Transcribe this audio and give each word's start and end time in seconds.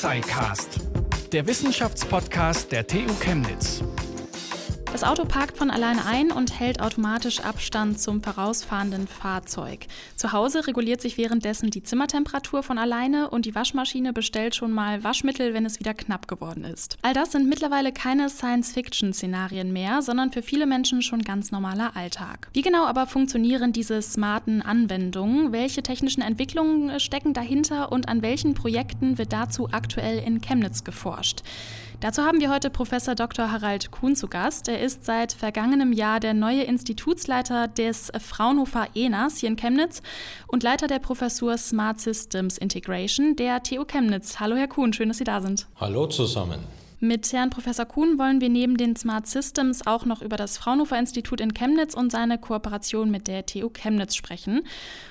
SciCast, 0.00 0.80
der 1.30 1.46
Wissenschaftspodcast 1.46 2.72
der 2.72 2.86
TU 2.86 3.04
Chemnitz. 3.20 3.82
Das 5.00 5.08
Auto 5.08 5.24
parkt 5.24 5.56
von 5.56 5.70
alleine 5.70 6.04
ein 6.04 6.30
und 6.30 6.60
hält 6.60 6.82
automatisch 6.82 7.40
Abstand 7.40 7.98
zum 7.98 8.22
vorausfahrenden 8.22 9.08
Fahrzeug. 9.08 9.86
Zu 10.14 10.32
Hause 10.32 10.66
reguliert 10.66 11.00
sich 11.00 11.16
währenddessen 11.16 11.70
die 11.70 11.82
Zimmertemperatur 11.82 12.62
von 12.62 12.76
alleine 12.76 13.30
und 13.30 13.46
die 13.46 13.54
Waschmaschine 13.54 14.12
bestellt 14.12 14.54
schon 14.54 14.72
mal 14.72 15.02
Waschmittel, 15.02 15.54
wenn 15.54 15.64
es 15.64 15.80
wieder 15.80 15.94
knapp 15.94 16.28
geworden 16.28 16.64
ist. 16.64 16.98
All 17.00 17.14
das 17.14 17.32
sind 17.32 17.48
mittlerweile 17.48 17.92
keine 17.92 18.28
Science-Fiction-Szenarien 18.28 19.72
mehr, 19.72 20.02
sondern 20.02 20.32
für 20.32 20.42
viele 20.42 20.66
Menschen 20.66 21.00
schon 21.00 21.22
ganz 21.22 21.50
normaler 21.50 21.96
Alltag. 21.96 22.50
Wie 22.52 22.60
genau 22.60 22.84
aber 22.84 23.06
funktionieren 23.06 23.72
diese 23.72 24.02
smarten 24.02 24.60
Anwendungen? 24.60 25.50
Welche 25.50 25.82
technischen 25.82 26.20
Entwicklungen 26.20 27.00
stecken 27.00 27.32
dahinter 27.32 27.90
und 27.90 28.10
an 28.10 28.20
welchen 28.20 28.52
Projekten 28.52 29.16
wird 29.16 29.32
dazu 29.32 29.70
aktuell 29.72 30.18
in 30.18 30.42
Chemnitz 30.42 30.84
geforscht? 30.84 31.40
Dazu 32.00 32.22
haben 32.22 32.40
wir 32.40 32.50
heute 32.50 32.70
Professor 32.70 33.14
Dr. 33.14 33.52
Harald 33.52 33.90
Kuhn 33.90 34.16
zu 34.16 34.26
Gast. 34.26 34.68
Er 34.68 34.80
ist 34.80 35.04
seit 35.04 35.34
vergangenem 35.34 35.92
Jahr 35.92 36.18
der 36.18 36.32
neue 36.32 36.62
Institutsleiter 36.62 37.68
des 37.68 38.10
Fraunhofer 38.18 38.86
ENAS 38.94 39.36
hier 39.36 39.50
in 39.50 39.56
Chemnitz 39.56 40.00
und 40.46 40.62
Leiter 40.62 40.86
der 40.86 40.98
Professur 40.98 41.58
Smart 41.58 42.00
Systems 42.00 42.56
Integration 42.56 43.36
der 43.36 43.62
TU 43.62 43.84
Chemnitz. 43.84 44.40
Hallo 44.40 44.56
Herr 44.56 44.68
Kuhn, 44.68 44.94
schön, 44.94 45.08
dass 45.08 45.18
Sie 45.18 45.24
da 45.24 45.42
sind. 45.42 45.66
Hallo 45.78 46.06
zusammen. 46.06 46.60
Mit 47.00 47.30
Herrn 47.34 47.50
Professor 47.50 47.84
Kuhn 47.84 48.18
wollen 48.18 48.40
wir 48.40 48.48
neben 48.48 48.78
den 48.78 48.96
Smart 48.96 49.26
Systems 49.26 49.86
auch 49.86 50.06
noch 50.06 50.22
über 50.22 50.38
das 50.38 50.56
Fraunhofer 50.56 50.98
Institut 50.98 51.42
in 51.42 51.52
Chemnitz 51.52 51.92
und 51.92 52.10
seine 52.10 52.38
Kooperation 52.38 53.10
mit 53.10 53.28
der 53.28 53.44
TU 53.44 53.68
Chemnitz 53.68 54.14
sprechen. 54.14 54.62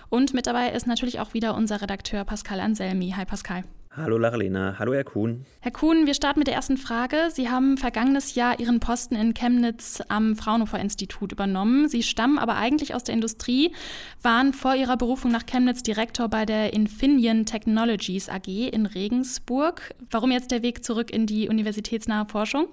Und 0.10 0.34
mit 0.34 0.48
dabei 0.48 0.72
ist 0.72 0.88
natürlich 0.88 1.20
auch 1.20 1.36
wieder 1.36 1.54
unser 1.54 1.84
Redakteur 1.84 2.24
Pascal 2.24 2.60
Anselmi. 2.60 3.14
Hi 3.16 3.26
Pascal. 3.26 3.64
Hallo 3.92 4.20
Laralena, 4.20 4.76
hallo 4.78 4.94
Herr 4.94 5.04
Kuhn. 5.04 5.46
Herr 5.62 5.72
Kuhn, 5.72 6.06
wir 6.06 6.14
starten 6.14 6.40
mit 6.40 6.48
der 6.48 6.54
ersten 6.54 6.78
Frage. 6.78 7.30
Sie 7.34 7.50
haben 7.50 7.76
vergangenes 7.76 8.36
Jahr 8.36 8.60
Ihren 8.60 8.80
Posten 8.80 9.16
in 9.16 9.34
Chemnitz 9.34 10.00
am 10.10 10.36
Fraunhofer 10.36 10.80
Institut 10.80 11.32
übernommen. 11.32 11.90
Sie 11.90 12.04
stammen 12.04 12.38
aber 12.38 12.56
eigentlich 12.56 12.94
aus 12.94 13.04
der 13.04 13.16
Industrie, 13.16 13.72
waren 14.22 14.54
vor 14.54 14.76
Ihrer 14.76 14.96
Berufung 14.96 15.32
nach 15.32 15.48
Chemnitz 15.48 15.82
Direktor 15.82 16.30
bei 16.30 16.46
der 16.46 16.72
Infineon 16.72 17.48
Technologies 17.48 18.30
AG 18.30 18.48
in 18.48 18.86
Regensburg. 18.86 19.96
Warum 20.12 20.30
jetzt 20.30 20.52
der 20.52 20.62
Weg 20.62 20.86
zurück 20.86 21.10
in 21.10 21.26
die 21.26 21.50
universitätsnahe 21.50 22.28
Forschung? 22.28 22.68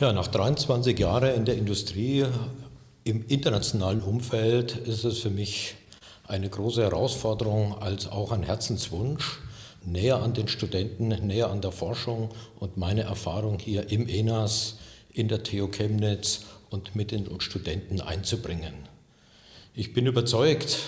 Ja, 0.00 0.12
nach 0.12 0.28
23 0.28 0.98
Jahren 0.98 1.34
in 1.34 1.44
der 1.46 1.56
Industrie 1.56 2.26
im 3.04 3.24
internationalen 3.26 4.02
Umfeld 4.02 4.76
ist 4.76 5.04
es 5.04 5.20
für 5.20 5.30
mich 5.30 5.76
eine 6.28 6.50
große 6.50 6.82
Herausforderung 6.82 7.78
als 7.80 8.06
auch 8.06 8.32
ein 8.32 8.42
Herzenswunsch 8.42 9.40
näher 9.86 10.22
an 10.22 10.34
den 10.34 10.48
Studenten, 10.48 11.08
näher 11.08 11.50
an 11.50 11.60
der 11.60 11.72
Forschung 11.72 12.30
und 12.58 12.76
meine 12.76 13.02
Erfahrung 13.02 13.58
hier 13.58 13.90
im 13.90 14.08
ENAS, 14.08 14.78
in 15.12 15.28
der 15.28 15.42
TU 15.42 15.68
Chemnitz 15.68 16.42
und 16.70 16.96
mit 16.96 17.10
den 17.10 17.28
Studenten 17.40 18.00
einzubringen. 18.00 18.74
Ich 19.74 19.92
bin 19.92 20.06
überzeugt, 20.06 20.78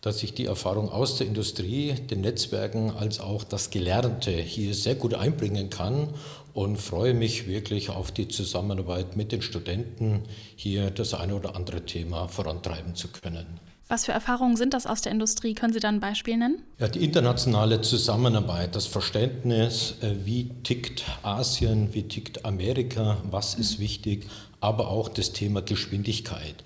dass 0.00 0.22
ich 0.22 0.34
die 0.34 0.44
Erfahrung 0.44 0.90
aus 0.90 1.16
der 1.16 1.26
Industrie, 1.26 1.92
den 1.94 2.20
Netzwerken 2.20 2.90
als 2.90 3.20
auch 3.20 3.42
das 3.42 3.70
Gelernte 3.70 4.32
hier 4.32 4.74
sehr 4.74 4.94
gut 4.94 5.14
einbringen 5.14 5.70
kann 5.70 6.08
und 6.52 6.76
freue 6.76 7.14
mich 7.14 7.46
wirklich 7.48 7.88
auf 7.88 8.12
die 8.12 8.28
Zusammenarbeit 8.28 9.16
mit 9.16 9.32
den 9.32 9.40
Studenten, 9.40 10.24
hier 10.56 10.90
das 10.90 11.14
eine 11.14 11.34
oder 11.34 11.56
andere 11.56 11.86
Thema 11.86 12.28
vorantreiben 12.28 12.94
zu 12.94 13.08
können. 13.08 13.46
Was 13.94 14.06
für 14.06 14.10
Erfahrungen 14.10 14.56
sind 14.56 14.74
das 14.74 14.88
aus 14.88 15.02
der 15.02 15.12
Industrie? 15.12 15.54
Können 15.54 15.72
Sie 15.72 15.78
da 15.78 15.88
ein 15.88 16.00
Beispiel 16.00 16.36
nennen? 16.36 16.64
Ja, 16.80 16.88
die 16.88 17.04
internationale 17.04 17.80
Zusammenarbeit, 17.80 18.74
das 18.74 18.86
Verständnis, 18.86 19.94
äh, 20.00 20.16
wie 20.24 20.50
tickt 20.64 21.04
Asien, 21.22 21.94
wie 21.94 22.02
tickt 22.02 22.44
Amerika, 22.44 23.18
was 23.30 23.54
ist 23.54 23.78
wichtig, 23.78 24.26
aber 24.58 24.88
auch 24.88 25.08
das 25.08 25.30
Thema 25.32 25.62
Geschwindigkeit. 25.62 26.56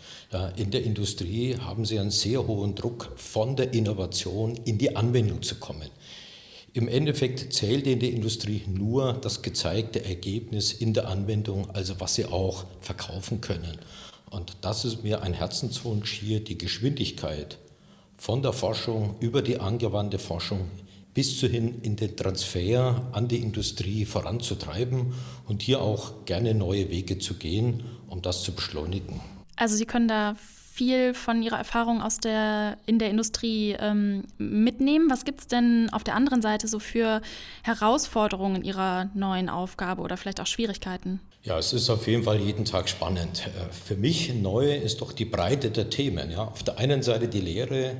In 0.56 0.70
der 0.70 0.84
Industrie 0.84 1.58
haben 1.58 1.84
Sie 1.84 1.98
einen 1.98 2.10
sehr 2.10 2.46
hohen 2.46 2.74
Druck, 2.74 3.12
von 3.16 3.56
der 3.56 3.74
Innovation 3.74 4.58
in 4.64 4.78
die 4.78 4.96
Anwendung 4.96 5.42
zu 5.42 5.56
kommen. 5.56 5.90
Im 6.72 6.88
Endeffekt 6.88 7.52
zählt 7.52 7.86
in 7.86 8.00
der 8.00 8.10
Industrie 8.10 8.62
nur 8.68 9.12
das 9.12 9.42
gezeigte 9.42 10.02
Ergebnis 10.02 10.72
in 10.72 10.94
der 10.94 11.08
Anwendung, 11.08 11.68
also 11.74 12.00
was 12.00 12.14
Sie 12.14 12.24
auch 12.24 12.64
verkaufen 12.80 13.42
können. 13.42 13.78
Und 14.30 14.58
das 14.62 14.84
ist 14.84 15.02
mir 15.02 15.22
ein 15.22 15.34
Herzenswunsch 15.34 16.12
hier, 16.12 16.42
die 16.42 16.58
Geschwindigkeit 16.58 17.58
von 18.16 18.42
der 18.42 18.52
Forschung 18.52 19.16
über 19.20 19.42
die 19.42 19.60
angewandte 19.60 20.18
Forschung 20.18 20.70
bis 21.14 21.40
hin 21.40 21.80
in 21.82 21.96
den 21.96 22.16
Transfer 22.16 23.08
an 23.12 23.26
die 23.26 23.38
Industrie 23.38 24.04
voranzutreiben 24.04 25.14
und 25.46 25.62
hier 25.62 25.80
auch 25.80 26.24
gerne 26.26 26.54
neue 26.54 26.90
Wege 26.90 27.18
zu 27.18 27.34
gehen, 27.34 27.84
um 28.08 28.22
das 28.22 28.42
zu 28.42 28.52
beschleunigen. 28.52 29.20
Also 29.56 29.74
Sie 29.74 29.86
können 29.86 30.06
da 30.06 30.36
viel 30.78 31.12
von 31.12 31.42
Ihrer 31.42 31.58
Erfahrung 31.58 32.00
aus 32.00 32.18
der, 32.18 32.78
in 32.86 33.00
der 33.00 33.10
Industrie 33.10 33.76
ähm, 33.80 34.22
mitnehmen. 34.38 35.10
Was 35.10 35.24
gibt 35.24 35.40
es 35.40 35.46
denn 35.48 35.90
auf 35.92 36.04
der 36.04 36.14
anderen 36.14 36.40
Seite 36.40 36.68
so 36.68 36.78
für 36.78 37.20
Herausforderungen 37.64 38.62
Ihrer 38.62 39.10
neuen 39.12 39.48
Aufgabe 39.48 40.02
oder 40.02 40.16
vielleicht 40.16 40.40
auch 40.40 40.46
Schwierigkeiten? 40.46 41.18
Ja, 41.42 41.58
es 41.58 41.72
ist 41.72 41.90
auf 41.90 42.06
jeden 42.06 42.22
Fall 42.22 42.38
jeden 42.38 42.64
Tag 42.64 42.88
spannend. 42.88 43.48
Äh, 43.48 43.72
für 43.72 43.96
mich 43.96 44.32
neu 44.34 44.72
ist 44.72 45.00
doch 45.00 45.12
die 45.12 45.24
Breite 45.24 45.70
der 45.72 45.90
Themen. 45.90 46.30
Ja. 46.30 46.44
Auf 46.44 46.62
der 46.62 46.78
einen 46.78 47.02
Seite 47.02 47.26
die 47.26 47.40
Lehre, 47.40 47.96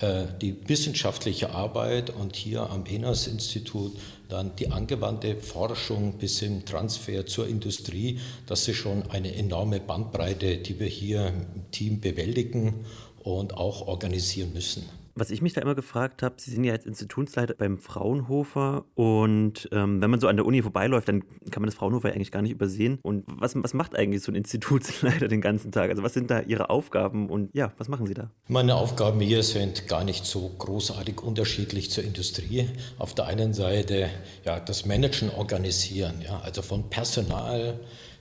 die 0.00 0.56
wissenschaftliche 0.68 1.50
Arbeit 1.50 2.10
und 2.10 2.36
hier 2.36 2.70
am 2.70 2.86
ENAS-Institut 2.86 3.98
dann 4.28 4.54
die 4.56 4.70
angewandte 4.70 5.36
Forschung 5.36 6.18
bis 6.18 6.38
hin 6.38 6.64
Transfer 6.64 7.26
zur 7.26 7.48
Industrie. 7.48 8.20
Das 8.46 8.68
ist 8.68 8.76
schon 8.76 9.10
eine 9.10 9.34
enorme 9.34 9.80
Bandbreite, 9.80 10.58
die 10.58 10.78
wir 10.78 10.86
hier 10.86 11.28
im 11.28 11.70
Team 11.72 12.00
bewältigen 12.00 12.84
und 13.24 13.54
auch 13.54 13.88
organisieren 13.88 14.52
müssen. 14.52 14.97
Was 15.18 15.30
ich 15.30 15.42
mich 15.42 15.52
da 15.52 15.60
immer 15.60 15.74
gefragt 15.74 16.22
habe, 16.22 16.36
Sie 16.38 16.52
sind 16.52 16.62
ja 16.62 16.72
jetzt 16.72 16.86
Institutsleiter 16.86 17.54
beim 17.54 17.76
Fraunhofer 17.76 18.84
und 18.94 19.68
ähm, 19.72 20.00
wenn 20.00 20.10
man 20.10 20.20
so 20.20 20.28
an 20.28 20.36
der 20.36 20.46
Uni 20.46 20.62
vorbeiläuft, 20.62 21.08
dann 21.08 21.22
kann 21.50 21.60
man 21.62 21.66
das 21.66 21.74
Fraunhofer 21.74 22.10
eigentlich 22.10 22.30
gar 22.30 22.42
nicht 22.42 22.52
übersehen. 22.52 23.00
Und 23.02 23.24
was, 23.26 23.54
was 23.56 23.74
macht 23.74 23.96
eigentlich 23.96 24.22
so 24.22 24.30
ein 24.30 24.36
Institutsleiter 24.36 25.26
den 25.28 25.40
ganzen 25.40 25.72
Tag? 25.72 25.90
Also 25.90 26.04
was 26.04 26.14
sind 26.14 26.30
da 26.30 26.40
Ihre 26.40 26.70
Aufgaben 26.70 27.28
und 27.30 27.54
ja, 27.54 27.72
was 27.78 27.88
machen 27.88 28.06
Sie 28.06 28.14
da? 28.14 28.30
Meine 28.46 28.76
Aufgaben 28.76 29.20
hier 29.20 29.42
sind 29.42 29.88
gar 29.88 30.04
nicht 30.04 30.24
so 30.24 30.48
großartig 30.56 31.20
unterschiedlich 31.20 31.90
zur 31.90 32.04
Industrie. 32.04 32.68
Auf 32.98 33.14
der 33.14 33.26
einen 33.26 33.54
Seite 33.54 34.10
ja, 34.44 34.60
das 34.60 34.86
Managen, 34.86 35.30
Organisieren, 35.30 36.22
ja, 36.22 36.40
also 36.40 36.62
von 36.62 36.90
Personal, 36.90 37.80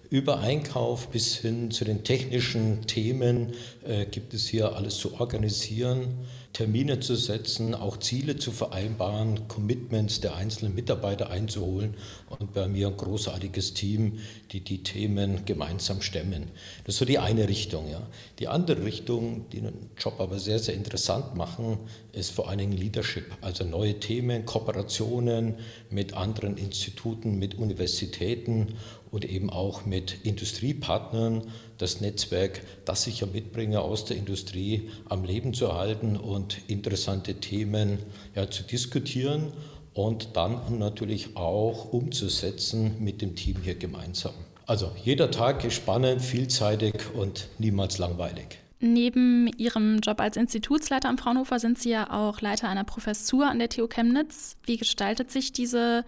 über 0.09 0.40
Einkauf 0.40 1.09
bis 1.09 1.35
hin 1.35 1.72
zu 1.72 1.84
den 1.84 2.03
technischen 2.03 2.88
Themen 2.88 3.53
äh, 3.85 4.06
gibt 4.06 4.34
es 4.34 4.47
hier 4.47 4.75
alles 4.75 4.97
zu 4.97 5.19
organisieren. 5.19 6.25
Termine 6.53 7.00
zu 7.00 7.16
setzen, 7.16 7.75
auch 7.75 7.97
Ziele 7.97 8.38
zu 8.38 8.51
vereinbaren, 8.51 9.47
Commitments 9.47 10.22
der 10.22 10.35
einzelnen 10.35 10.73
Mitarbeiter 10.73 11.29
einzuholen 11.29 11.94
und 12.29 12.53
bei 12.53 12.68
mir 12.68 12.88
ein 12.88 12.97
großartiges 12.97 13.75
Team, 13.75 14.19
die 14.51 14.62
die 14.62 14.81
Themen 14.81 15.45
gemeinsam 15.45 16.01
stemmen. 16.01 16.47
Das 16.84 16.95
ist 16.95 17.00
so 17.00 17.06
die 17.06 17.19
eine 17.19 17.47
Richtung. 17.47 17.88
Ja. 17.91 18.01
Die 18.39 18.47
andere 18.47 18.84
Richtung, 18.84 19.47
die 19.51 19.62
den 19.62 19.91
Job 20.00 20.19
aber 20.19 20.39
sehr, 20.39 20.57
sehr 20.57 20.74
interessant 20.74 21.35
machen, 21.35 21.78
ist 22.12 22.31
vor 22.31 22.50
allen 22.50 22.57
Dingen 22.57 22.72
Leadership, 22.72 23.25
also 23.41 23.63
neue 23.63 24.00
Themen, 24.00 24.45
Kooperationen 24.45 25.56
mit 25.91 26.16
anderen 26.16 26.57
Instituten, 26.57 27.38
mit 27.38 27.56
Universitäten 27.56 28.74
und 29.18 29.26
eben 29.26 29.50
auch 29.50 29.84
mit 29.88 30.24
Industriepartnern 30.26 31.42
das 31.80 32.02
Netzwerk, 32.02 32.62
das 32.86 33.08
ich 33.08 33.22
ja 33.22 33.28
mitbringe 33.28 33.82
aus 33.82 34.06
der 34.06 34.16
Industrie, 34.16 34.92
am 35.10 35.24
Leben 35.24 35.56
zu 35.56 35.66
erhalten 35.66 36.18
und 36.18 36.60
interessante 36.68 37.34
Themen 37.34 37.98
ja, 38.36 38.48
zu 38.48 38.62
diskutieren 38.62 39.54
und 39.96 40.36
dann 40.38 40.78
natürlich 40.78 41.36
auch 41.36 41.92
umzusetzen 41.92 42.92
mit 43.00 43.24
dem 43.24 43.36
Team 43.36 43.56
hier 43.64 43.74
gemeinsam. 43.74 44.34
Also 44.68 44.92
jeder 45.04 45.31
Tag 45.31 45.66
ist 45.66 45.74
spannend, 45.74 46.22
vielseitig 46.22 46.94
und 47.16 47.48
niemals 47.58 47.98
langweilig. 47.98 48.60
Neben 48.80 49.48
Ihrem 49.58 49.98
Job 50.02 50.22
als 50.22 50.38
Institutsleiter 50.38 51.10
am 51.10 51.18
Fraunhofer 51.18 51.58
sind 51.58 51.80
Sie 51.80 51.90
ja 51.90 52.12
auch 52.13 52.40
Leiter 52.42 52.70
einer 52.70 52.84
Professur 52.84 53.48
an 53.48 53.58
der 53.58 53.70
TU 53.70 53.88
Chemnitz. 53.88 54.58
Wie 54.66 54.78
gestaltet 54.78 55.31
sich 55.31 55.54
diese 55.54 56.06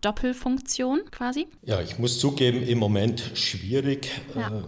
Doppelfunktion 0.00 1.00
quasi? 1.10 1.48
Ja, 1.64 1.80
ich 1.80 1.98
muss 1.98 2.20
zugeben, 2.20 2.62
im 2.62 2.78
Moment 2.78 3.22
schwierig. 3.34 4.08
Ja. 4.36 4.48
Äh, 4.48 4.62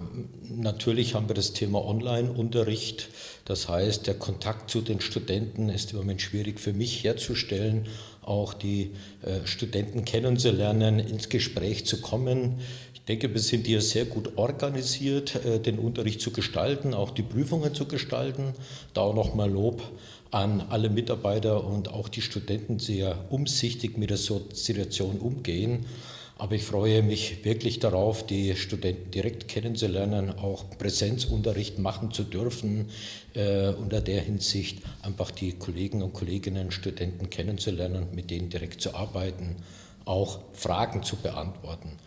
natürlich 0.49 1.15
haben 1.15 1.29
wir 1.29 1.35
das 1.35 1.53
Thema 1.53 1.85
Online-Unterricht. 1.85 3.09
Das 3.45 3.69
heißt, 3.69 4.07
der 4.07 4.15
Kontakt 4.15 4.71
zu 4.71 4.81
den 4.81 5.01
Studenten 5.01 5.69
ist 5.69 5.93
im 5.93 5.99
Moment 5.99 6.21
schwierig 6.21 6.59
für 6.59 6.73
mich 6.73 7.05
herzustellen, 7.05 7.87
auch 8.23 8.55
die 8.55 8.91
äh, 9.23 9.47
Studenten 9.47 10.05
kennenzulernen, 10.05 10.99
ins 10.99 11.29
Gespräch 11.29 11.87
zu 11.87 12.01
kommen. 12.01 12.61
Ich 12.95 13.03
denke, 13.03 13.33
wir 13.33 13.41
sind 13.41 13.67
hier 13.67 13.81
sehr 13.81 14.05
gut 14.05 14.37
organisiert, 14.37 15.45
äh, 15.45 15.61
den 15.61 15.79
Unterricht 15.79 16.21
zu 16.21 16.33
gestalten, 16.33 16.93
auch 16.93 17.11
die 17.11 17.23
Prüfungen 17.23 17.75
zu 17.75 17.87
gestalten. 17.87 18.55
Da 18.95 19.03
auch 19.03 19.15
nochmal 19.15 19.51
Lob 19.51 19.83
an 20.31 20.63
alle 20.71 20.91
Mitarbeiter 20.91 21.65
und 21.65 21.89
auch 21.89 22.09
die 22.09 22.23
Studenten 22.23 22.79
sehr 22.79 23.17
umsichtig 23.31 23.99
mit 23.99 24.11
der 24.11 24.17
Situation 24.17 25.19
umgehen. 25.19 25.87
Aber 26.39 26.55
ich 26.55 26.65
freue 26.65 27.03
mich 27.03 27.45
wirklich 27.45 27.81
darauf, 27.81 28.25
die 28.25 28.57
Studenten 28.57 29.11
direkt 29.11 29.47
kennenzulernen, 29.47 30.31
auch 30.31 30.65
Präsenzunterricht 30.79 31.79
machen 31.79 32.13
zu 32.13 32.23
dürfen, 32.23 32.89
äh, 33.35 33.69
unter 33.69 34.01
der 34.01 34.23
Hinsicht 34.23 34.79
einfach 35.03 35.31
die 35.33 35.53
Kollegen 35.53 36.03
und 36.03 36.15
Kolleginnen, 36.15 36.71
Studenten 36.71 37.29
kennenzulernen, 37.29 38.07
mit 38.15 38.31
denen 38.31 38.49
direkt 38.49 38.81
zu 38.81 38.95
arbeiten, 38.95 39.57
auch 40.07 40.39
Fragen 40.55 41.03
zu 41.03 41.17
beantworten. 41.17 41.99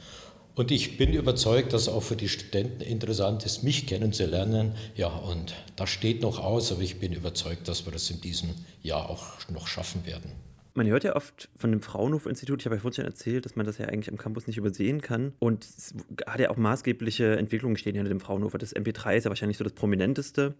Und 0.55 0.69
ich 0.69 0.97
bin 0.97 1.13
überzeugt, 1.13 1.73
dass 1.73 1.89
auch 1.89 2.03
für 2.03 2.15
die 2.15 2.29
Studenten 2.29 2.81
interessant 2.81 3.43
ist, 3.45 3.63
mich 3.63 3.87
kennenzulernen. 3.87 4.73
Ja, 4.95 5.07
und 5.07 5.55
das 5.75 5.89
steht 5.89 6.21
noch 6.21 6.39
aus, 6.39 6.71
aber 6.71 6.81
ich 6.81 6.99
bin 6.99 7.11
überzeugt, 7.11 7.67
dass 7.67 7.85
wir 7.85 7.91
das 7.91 8.09
in 8.11 8.21
diesem 8.21 8.49
Jahr 8.83 9.09
auch 9.09 9.49
noch 9.49 9.67
schaffen 9.67 10.05
werden. 10.05 10.31
Man 10.75 10.87
hört 10.87 11.03
ja 11.03 11.15
oft 11.15 11.49
von 11.55 11.71
dem 11.71 11.81
Fraunhofer-Institut, 11.81 12.61
ich 12.61 12.65
habe 12.65 12.75
ja 12.75 12.81
vorhin 12.81 12.95
schon 12.95 13.05
erzählt, 13.05 13.45
dass 13.45 13.55
man 13.55 13.65
das 13.65 13.77
ja 13.77 13.87
eigentlich 13.87 14.09
am 14.09 14.17
Campus 14.17 14.47
nicht 14.47 14.57
übersehen 14.57 15.01
kann. 15.01 15.33
Und 15.39 15.63
es 15.63 15.93
hat 16.25 16.39
ja 16.39 16.49
auch 16.49 16.57
maßgebliche 16.57 17.35
Entwicklungen 17.35 17.77
stehen 17.77 17.95
hinter 17.95 18.09
dem 18.09 18.19
Fraunhofer. 18.19 18.57
Das 18.57 18.75
MP3 18.75 19.17
ist 19.17 19.23
ja 19.25 19.29
wahrscheinlich 19.29 19.57
so 19.57 19.63
das 19.63 19.73
prominenteste, 19.73 20.55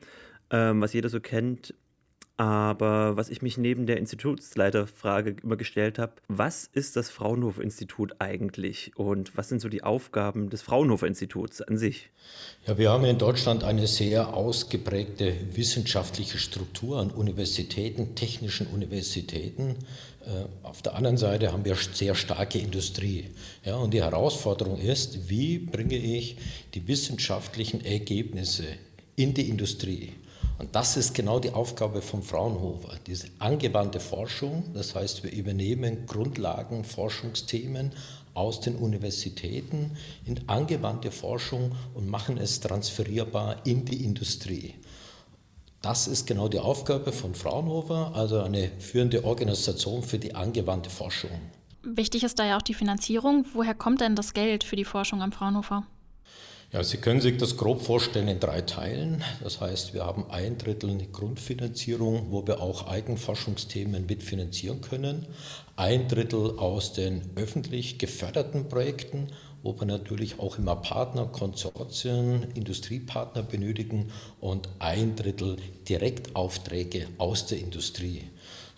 ähm, 0.52 0.82
was 0.82 0.94
jeder 0.94 1.10
so 1.10 1.20
kennt. 1.20 1.74
Aber 2.36 3.16
was 3.16 3.30
ich 3.30 3.44
mich 3.44 3.60
neben 3.60 3.86
der 3.86 3.98
Institutsleiterfrage 3.98 5.36
immer 5.44 5.56
gestellt 5.56 6.00
habe, 6.00 6.14
was 6.28 6.68
ist 6.74 6.96
das 6.96 7.12
Fraunhofer-Institut 7.12 8.16
eigentlich 8.18 8.92
und 8.96 9.38
was 9.38 9.50
sind 9.50 9.62
so 9.62 9.70
die 9.70 9.84
Aufgaben 9.84 10.50
des 10.50 10.64
Fraunhofer-Instituts 10.64 11.62
an 11.62 11.78
sich? 11.78 12.10
Ja, 12.66 12.78
wir 12.80 12.90
haben 12.90 13.06
in 13.06 13.20
Deutschland 13.20 13.64
eine 13.64 13.86
sehr 13.86 14.34
ausgeprägte 14.34 15.36
wissenschaftliche 15.54 16.40
Struktur 16.40 17.00
an 17.00 17.12
Universitäten, 17.12 18.16
technischen 18.16 18.66
Universitäten. 18.66 19.76
Äh, 20.26 20.46
auf 20.64 20.82
der 20.82 20.96
anderen 20.96 21.18
Seite 21.18 21.52
haben 21.52 21.66
wir 21.66 21.76
sehr 21.76 22.16
starke 22.16 22.58
Industrie. 22.58 23.26
Ja, 23.64 23.76
und 23.76 23.94
die 23.94 24.02
Herausforderung 24.02 24.80
ist, 24.80 25.30
wie 25.30 25.60
bringe 25.60 25.98
ich 25.98 26.38
die 26.74 26.88
wissenschaftlichen 26.88 27.86
Ergebnisse 27.86 28.66
in 29.16 29.36
die 29.36 29.50
Industrie? 29.50 30.14
Und 30.60 30.76
das 30.76 30.98
ist 30.98 31.14
genau 31.14 31.40
die 31.40 31.52
Aufgabe 31.52 32.02
von 32.02 32.22
Fraunhofer, 32.22 32.98
diese 33.06 33.28
angewandte 33.40 34.00
Forschung. 34.00 34.64
Das 34.74 34.96
heißt, 34.96 35.24
wir 35.24 35.32
übernehmen 35.32 36.06
Grundlagenforschungsthemen 36.06 37.92
aus 38.34 38.62
den 38.62 38.76
Universitäten 38.76 39.92
in 40.26 40.48
angewandte 40.48 41.12
Forschung 41.12 41.74
und 41.94 42.08
machen 42.10 42.38
es 42.38 42.60
transferierbar 42.60 43.66
in 43.66 43.86
die 43.86 44.04
Industrie. 44.04 44.76
Das 45.82 46.08
ist 46.08 46.28
genau 46.28 46.48
die 46.48 46.60
Aufgabe 46.60 47.12
von 47.12 47.36
Fraunhofer, 47.36 48.14
also 48.16 48.40
eine 48.42 48.72
führende 48.80 49.26
Organisation 49.26 50.02
für 50.02 50.18
die 50.18 50.34
angewandte 50.34 50.90
Forschung. 50.90 51.32
Wichtig 51.84 52.24
ist 52.24 52.40
da 52.40 52.46
ja 52.46 52.58
auch 52.58 52.62
die 52.62 52.74
Finanzierung. 52.74 53.46
Woher 53.54 53.76
kommt 53.76 54.00
denn 54.00 54.16
das 54.16 54.34
Geld 54.34 54.64
für 54.64 54.78
die 54.78 54.86
Forschung 54.86 55.22
am 55.22 55.34
Fraunhofer? 55.34 55.86
Ja, 56.74 56.84
Sie 56.84 56.98
können 56.98 57.22
sich 57.22 57.38
das 57.38 57.56
grob 57.56 57.84
vorstellen 57.84 58.28
in 58.28 58.40
drei 58.40 58.62
Teilen. 58.62 59.24
Das 59.44 59.62
heißt, 59.62 59.94
wir 59.94 60.06
haben 60.06 60.26
ein 60.32 60.58
Drittel 60.58 60.90
eine 60.90 61.06
Grundfinanzierung, 61.06 62.32
wo 62.32 62.48
wir 62.48 62.62
auch 62.62 62.88
Eigenforschungsthemen 62.88 64.08
mitfinanzieren 64.08 64.82
können. 64.82 65.28
Ein 65.76 66.08
Drittel 66.08 66.58
aus 66.58 66.94
den 66.94 67.30
öffentlich 67.36 68.00
geförderten 68.00 68.70
Projekten, 68.70 69.28
wo 69.62 69.80
wir 69.80 69.86
natürlich 69.86 70.40
auch 70.40 70.58
immer 70.58 70.76
Partner, 70.76 71.28
Konsortien, 71.28 72.48
Industriepartner 72.56 73.44
benötigen 73.44 74.12
und 74.42 74.68
ein 74.80 75.16
Drittel 75.16 75.58
Direktaufträge 75.88 77.06
aus 77.20 77.46
der 77.46 77.60
Industrie. 77.60 78.24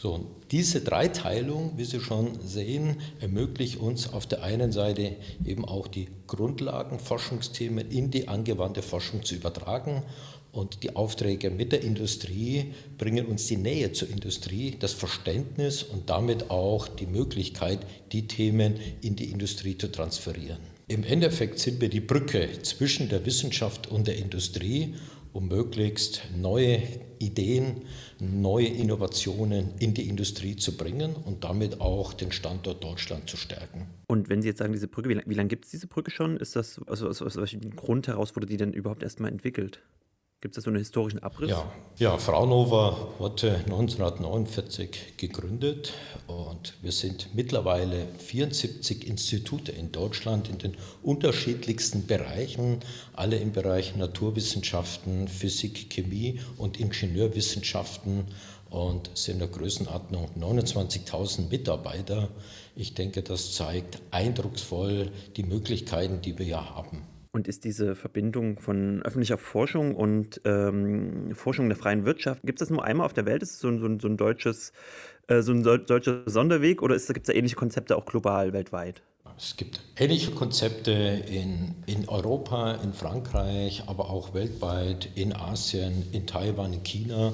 So, 0.05 0.23
diese 0.51 0.81
Dreiteilung, 0.81 1.71
wie 1.77 1.83
Sie 1.83 1.99
schon 1.99 2.39
sehen, 2.39 2.97
ermöglicht 3.21 3.77
uns 3.77 4.13
auf 4.13 4.27
der 4.27 4.43
einen 4.43 4.71
Seite 4.71 5.15
eben 5.43 5.65
auch 5.65 5.87
die 5.87 6.09
Grundlagenforschungsthemen 6.27 7.89
in 7.89 8.11
die 8.11 8.27
angewandte 8.27 8.83
Forschung 8.83 9.23
zu 9.23 9.33
übertragen. 9.33 10.03
Und 10.51 10.83
die 10.83 10.95
Aufträge 10.95 11.49
mit 11.49 11.71
der 11.71 11.81
Industrie 11.81 12.75
bringen 12.99 13.25
uns 13.25 13.47
die 13.47 13.57
Nähe 13.57 13.93
zur 13.93 14.11
Industrie, 14.11 14.75
das 14.79 14.93
Verständnis 14.93 15.81
und 15.81 16.07
damit 16.07 16.51
auch 16.51 16.87
die 16.87 17.07
Möglichkeit, 17.07 17.79
die 18.11 18.27
Themen 18.27 18.75
in 19.01 19.15
die 19.15 19.31
Industrie 19.31 19.75
zu 19.75 19.87
transferieren. 19.87 20.59
Im 20.87 21.03
Endeffekt 21.03 21.57
sind 21.57 21.81
wir 21.81 21.89
die 21.89 21.99
Brücke 21.99 22.47
zwischen 22.61 23.09
der 23.09 23.25
Wissenschaft 23.25 23.87
und 23.87 24.05
der 24.05 24.17
Industrie 24.17 24.93
um 25.35 25.49
möglichst 25.49 26.23
neue 26.37 26.81
Ideen, 27.19 27.81
neue 28.19 28.67
Innovationen 28.67 29.73
in 29.79 29.93
die 29.93 30.07
Industrie 30.07 30.55
zu 30.55 30.77
bringen 30.77 31.13
und 31.13 31.43
damit 31.43 31.81
auch 31.81 32.13
den 32.13 32.31
Standort 32.31 32.81
Deutschland 32.81 33.29
zu 33.29 33.35
stärken. 33.35 33.87
Und 34.07 34.29
wenn 34.29 34.41
Sie 34.41 34.47
jetzt 34.47 34.59
sagen, 34.59 34.71
diese 34.71 34.87
Brücke, 34.87 35.09
wie, 35.09 35.33
lange 35.33 35.49
gibt 35.49 35.65
es 35.65 35.71
diese 35.71 35.87
Brücke 35.87 36.09
schon? 36.09 36.37
Ist 36.37 36.55
das, 36.55 36.79
also 36.87 37.09
aus, 37.09 37.21
aus 37.21 37.35
welchem 37.35 37.75
Grund 37.75 38.07
heraus 38.07 38.35
wurde 38.35 38.47
die 38.47 38.55
denn 38.55 38.71
überhaupt 38.71 39.03
erstmal 39.03 39.29
entwickelt? 39.29 39.81
Gibt 40.45 40.56
es 40.56 40.63
da 40.63 40.65
so 40.65 40.69
einen 40.69 40.77
historischen 40.77 41.18
Abriss? 41.24 41.50
Ja, 41.50 41.71
ja 41.97 42.18
Fraunhofer 42.19 43.07
wurde 43.18 43.56
1949 43.63 45.18
gegründet 45.18 45.94
und 46.27 46.75
wir 46.83 46.92
sind 46.92 47.33
mittlerweile 47.33 48.06
74 48.19 49.07
Institute 49.07 49.71
in 49.71 49.92
Deutschland 49.92 50.47
in 50.47 50.59
den 50.59 50.77
unterschiedlichsten 51.01 52.06
Bereichen, 52.06 52.81
alle 53.13 53.38
im 53.38 53.53
Bereich 53.53 53.95
Naturwissenschaften, 53.95 55.27
Physik, 55.27 55.89
Chemie 55.89 56.39
und 56.57 56.80
Ingenieurwissenschaften 56.80 58.25
und 58.69 59.09
sind 59.15 59.33
in 59.33 59.39
der 59.39 59.48
Größenordnung 59.48 60.30
29.000 60.39 61.50
Mitarbeiter. 61.50 62.30
Ich 62.75 62.94
denke, 62.94 63.24
das 63.24 63.56
zeigt 63.56 64.00
eindrucksvoll 64.12 65.12
die 65.38 65.44
Möglichkeiten, 65.44 66.21
die 66.21 66.38
wir 66.38 66.45
ja 66.45 66.75
haben. 66.75 67.14
Und 67.35 67.49
ist 67.49 67.65
diese 67.65 67.95
Verbindung 67.95 68.59
von 68.59 69.01
öffentlicher 69.01 69.37
Forschung 69.37 69.93
und 69.93 70.39
ähm, 70.45 71.35
Forschung 71.35 71.67
der 71.67 71.75
freien 71.77 72.05
Wirtschaft, 72.05 72.43
gibt 72.43 72.61
es 72.61 72.69
das 72.69 72.73
nur 72.73 72.85
einmal 72.85 73.05
auf 73.05 73.11
der 73.11 73.25
Welt? 73.25 73.43
Ist 73.43 73.55
es 73.55 73.59
so, 73.59 73.77
so, 73.77 73.89
so 73.99 74.07
ein 74.07 74.15
deutsches, 74.15 74.71
äh, 75.27 75.41
so 75.41 75.51
ein 75.51 75.61
deutscher 75.61 76.23
Sonderweg 76.27 76.81
oder 76.81 76.95
gibt 76.95 77.17
es 77.17 77.23
da 77.23 77.33
ähnliche 77.33 77.57
Konzepte 77.57 77.97
auch 77.97 78.05
global, 78.05 78.53
weltweit? 78.53 79.01
Es 79.37 79.57
gibt 79.57 79.81
ähnliche 79.97 80.31
Konzepte 80.31 80.93
in, 80.93 81.75
in 81.87 82.07
Europa, 82.07 82.75
in 82.75 82.93
Frankreich, 82.93 83.83
aber 83.88 84.09
auch 84.09 84.33
weltweit, 84.33 85.09
in 85.15 85.35
Asien, 85.35 86.07
in 86.13 86.25
Taiwan, 86.25 86.71
in 86.71 86.83
China. 86.83 87.33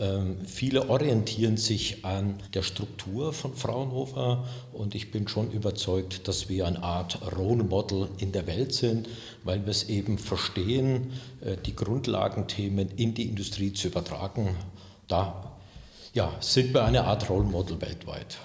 Ähm, 0.00 0.38
viele 0.46 0.88
orientieren 0.88 1.58
sich 1.58 2.06
an 2.06 2.38
der 2.54 2.62
Struktur 2.62 3.34
von 3.34 3.54
Fraunhofer 3.54 4.46
und 4.72 4.94
ich 4.94 5.10
bin 5.10 5.28
schon 5.28 5.50
überzeugt, 5.50 6.26
dass 6.26 6.48
wir 6.48 6.66
eine 6.66 6.82
Art 6.82 7.20
Role 7.36 7.64
Model 7.64 8.08
in 8.16 8.32
der 8.32 8.46
Welt 8.46 8.72
sind, 8.72 9.10
weil 9.44 9.66
wir 9.66 9.70
es 9.70 9.90
eben 9.90 10.16
verstehen, 10.16 11.12
äh, 11.42 11.58
die 11.66 11.76
Grundlagenthemen 11.76 12.88
in 12.96 13.12
die 13.12 13.28
Industrie 13.28 13.74
zu 13.74 13.88
übertragen. 13.88 14.56
Da 15.06 15.58
ja, 16.14 16.32
sind 16.40 16.72
wir 16.72 16.84
eine 16.84 17.04
Art 17.04 17.28
Role 17.28 17.44
Model 17.44 17.78
weltweit. 17.82 18.38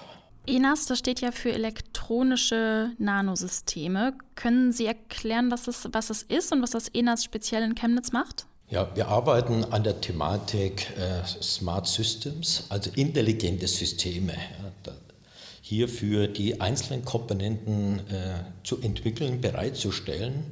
ENAS, 0.46 0.86
das 0.86 0.98
steht 0.98 1.22
ja 1.22 1.32
für 1.32 1.52
elektronische 1.52 2.92
Nanosysteme. 2.98 4.12
Können 4.34 4.72
Sie 4.72 4.84
erklären, 4.84 5.50
was 5.50 5.68
es, 5.68 5.88
was 5.90 6.10
es 6.10 6.22
ist 6.22 6.52
und 6.52 6.62
was 6.62 6.70
das 6.70 6.88
ENAS 6.88 7.24
speziell 7.24 7.62
in 7.62 7.74
Chemnitz 7.74 8.12
macht? 8.12 8.46
Ja, 8.68 8.90
wir 8.96 9.06
arbeiten 9.06 9.64
an 9.64 9.84
der 9.84 10.00
Thematik 10.00 10.90
äh, 10.98 11.24
Smart 11.24 11.86
Systems, 11.86 12.64
also 12.68 12.90
intelligente 12.96 13.68
Systeme. 13.68 14.32
Ja, 14.32 14.92
hierfür 15.66 16.28
die 16.28 16.60
einzelnen 16.60 17.04
Komponenten 17.04 17.98
äh, 18.08 18.44
zu 18.62 18.80
entwickeln, 18.80 19.40
bereitzustellen 19.40 20.44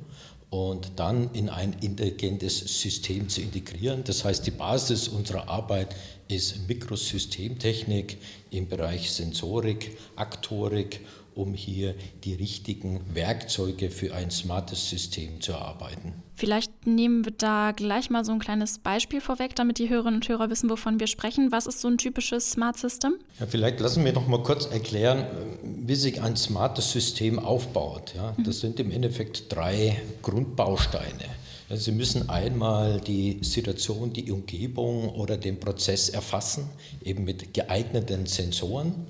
und 0.50 0.92
dann 0.96 1.30
in 1.34 1.48
ein 1.48 1.72
intelligentes 1.80 2.58
System 2.80 3.28
zu 3.28 3.40
integrieren. 3.40 4.02
Das 4.04 4.24
heißt, 4.24 4.44
die 4.46 4.50
Basis 4.50 5.06
unserer 5.06 5.48
Arbeit 5.48 5.94
ist 6.26 6.68
Mikrosystemtechnik 6.68 8.18
im 8.50 8.68
Bereich 8.68 9.12
Sensorik, 9.12 9.96
Aktorik, 10.16 11.00
um 11.34 11.54
hier 11.54 11.94
die 12.24 12.34
richtigen 12.34 13.00
Werkzeuge 13.12 13.90
für 13.90 14.14
ein 14.14 14.30
smartes 14.30 14.90
System 14.90 15.40
zu 15.40 15.52
erarbeiten. 15.52 16.12
Vielleicht 16.36 16.86
nehmen 16.86 17.24
wir 17.24 17.32
da 17.32 17.72
gleich 17.72 18.10
mal 18.10 18.24
so 18.24 18.32
ein 18.32 18.40
kleines 18.40 18.78
Beispiel 18.78 19.20
vorweg, 19.20 19.54
damit 19.54 19.78
die 19.78 19.88
Hörerinnen 19.88 20.16
und 20.16 20.28
Hörer 20.28 20.50
wissen, 20.50 20.68
wovon 20.68 20.98
wir 20.98 21.06
sprechen. 21.06 21.52
Was 21.52 21.66
ist 21.66 21.80
so 21.80 21.88
ein 21.88 21.96
typisches 21.96 22.50
Smart 22.50 22.76
System? 22.76 23.14
Ja, 23.38 23.46
vielleicht 23.46 23.78
lassen 23.78 24.04
wir 24.04 24.12
noch 24.12 24.26
mal 24.26 24.42
kurz 24.42 24.66
erklären, 24.66 25.26
wie 25.62 25.94
sich 25.94 26.20
ein 26.20 26.36
smartes 26.36 26.90
System 26.90 27.38
aufbaut. 27.38 28.14
Ja, 28.16 28.34
das 28.38 28.56
mhm. 28.56 28.60
sind 28.60 28.80
im 28.80 28.90
Endeffekt 28.90 29.52
drei 29.52 30.00
Grundbausteine. 30.22 31.24
Sie 31.70 31.92
müssen 31.92 32.28
einmal 32.28 33.00
die 33.00 33.38
Situation, 33.40 34.12
die 34.12 34.30
Umgebung 34.30 35.08
oder 35.08 35.36
den 35.36 35.58
Prozess 35.58 36.08
erfassen, 36.08 36.68
eben 37.02 37.24
mit 37.24 37.54
geeigneten 37.54 38.26
Sensoren. 38.26 39.06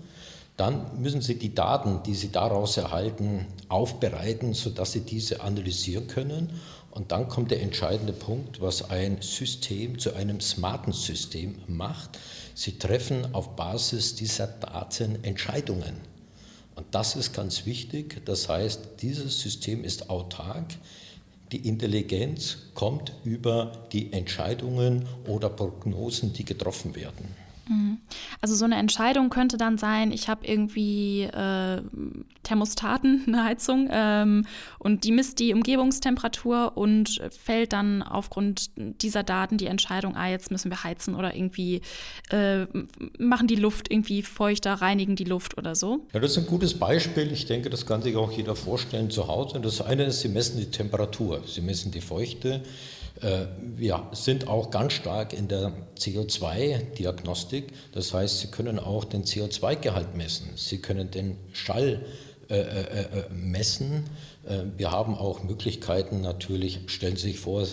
Dann 0.56 1.00
müssen 1.00 1.20
Sie 1.20 1.37
die 1.37 1.54
Daten, 1.54 2.02
die 2.04 2.14
Sie 2.14 2.30
daraus 2.30 2.76
erhalten, 2.76 3.46
aufbereiten, 3.68 4.54
sodass 4.54 4.92
Sie 4.92 5.00
diese 5.00 5.40
analysieren 5.40 6.06
können. 6.06 6.61
Und 6.92 7.11
dann 7.11 7.28
kommt 7.28 7.50
der 7.50 7.61
entscheidende 7.61 8.12
Punkt, 8.12 8.61
was 8.61 8.88
ein 8.88 9.20
System 9.20 9.99
zu 9.99 10.14
einem 10.14 10.40
smarten 10.40 10.92
System 10.92 11.56
macht. 11.66 12.20
Sie 12.54 12.78
treffen 12.78 13.34
auf 13.34 13.56
Basis 13.56 14.14
dieser 14.14 14.46
Daten 14.46 15.25
Entscheidungen. 15.25 15.96
Und 16.76 16.87
das 16.92 17.16
ist 17.16 17.32
ganz 17.32 17.66
wichtig. 17.66 18.25
Das 18.25 18.49
heißt, 18.49 19.02
dieses 19.02 19.40
System 19.40 19.82
ist 19.82 20.08
autark. 20.08 20.66
Die 21.50 21.68
Intelligenz 21.68 22.58
kommt 22.75 23.12
über 23.25 23.73
die 23.92 24.12
Entscheidungen 24.12 25.06
oder 25.26 25.49
Prognosen, 25.49 26.32
die 26.32 26.44
getroffen 26.44 26.94
werden. 26.94 27.44
Mhm. 27.68 27.99
Also 28.40 28.54
so 28.54 28.64
eine 28.64 28.76
Entscheidung 28.76 29.30
könnte 29.30 29.56
dann 29.56 29.78
sein, 29.78 30.12
ich 30.12 30.28
habe 30.28 30.47
irgendwie 30.47 31.23
äh, 31.23 31.83
Thermostaten, 32.42 33.25
eine 33.26 33.44
Heizung, 33.44 33.88
ähm, 33.92 34.47
und 34.78 35.04
die 35.04 35.12
misst 35.12 35.38
die 35.38 35.52
Umgebungstemperatur 35.54 36.76
und 36.76 37.21
fällt 37.42 37.73
dann 37.73 38.02
aufgrund 38.02 38.71
dieser 38.76 39.23
Daten 39.23 39.56
die 39.56 39.66
Entscheidung, 39.66 40.16
ah, 40.16 40.28
jetzt 40.28 40.50
müssen 40.50 40.71
wir 40.71 40.85
heizen 40.85 41.14
oder 41.14 41.35
irgendwie 41.35 41.80
äh, 42.30 42.66
machen 43.18 43.47
die 43.47 43.56
Luft 43.56 43.90
irgendwie 43.90 44.23
feuchter, 44.23 44.75
reinigen 44.75 45.16
die 45.16 45.25
Luft 45.25 45.56
oder 45.59 45.75
so. 45.75 46.06
Ja, 46.12 46.21
das 46.21 46.33
ist 46.33 46.38
ein 46.38 46.47
gutes 46.47 46.75
Beispiel. 46.75 47.33
Ich 47.33 47.47
denke, 47.47 47.71
das 47.71 47.87
kann 47.87 48.02
sich 48.02 48.16
auch 48.16 48.33
jeder 48.33 48.56
vorstellen 48.56 49.11
zu 49.11 49.28
Hause. 49.28 49.61
Das 49.61 49.80
eine 49.80 50.04
ist, 50.04 50.21
Sie 50.21 50.28
messen 50.28 50.59
die 50.59 50.71
Temperatur, 50.71 51.42
Sie 51.47 51.61
messen 51.61 51.92
die 51.92 52.00
Feuchte. 52.00 52.62
Äh, 53.21 53.47
wir 53.59 54.09
sind 54.12 54.49
auch 54.49 54.71
ganz 54.71 54.94
stark 54.94 55.33
in 55.33 55.49
der 55.49 55.73
CO2-Diagnostik. 55.99 57.73
Das 57.92 58.12
heißt, 58.12 58.40
Sie 58.40 58.49
können 58.49 58.78
auch 58.78 59.04
den 59.04 59.25
CO2-Gehalt 59.25 60.16
messen. 60.16 60.50
Sie 60.56 60.78
können 60.78 61.11
den 61.11 61.37
Schall 61.52 62.04
äh, 62.50 62.61
äh, 62.61 63.00
äh, 63.00 63.25
messen. 63.30 64.04
Wir 64.76 64.90
haben 64.90 65.14
auch 65.14 65.42
Möglichkeiten 65.42 66.21
natürlich, 66.21 66.80
stellen 66.88 67.16
Sie 67.16 67.28
sich 67.28 67.40
vor, 67.40 67.66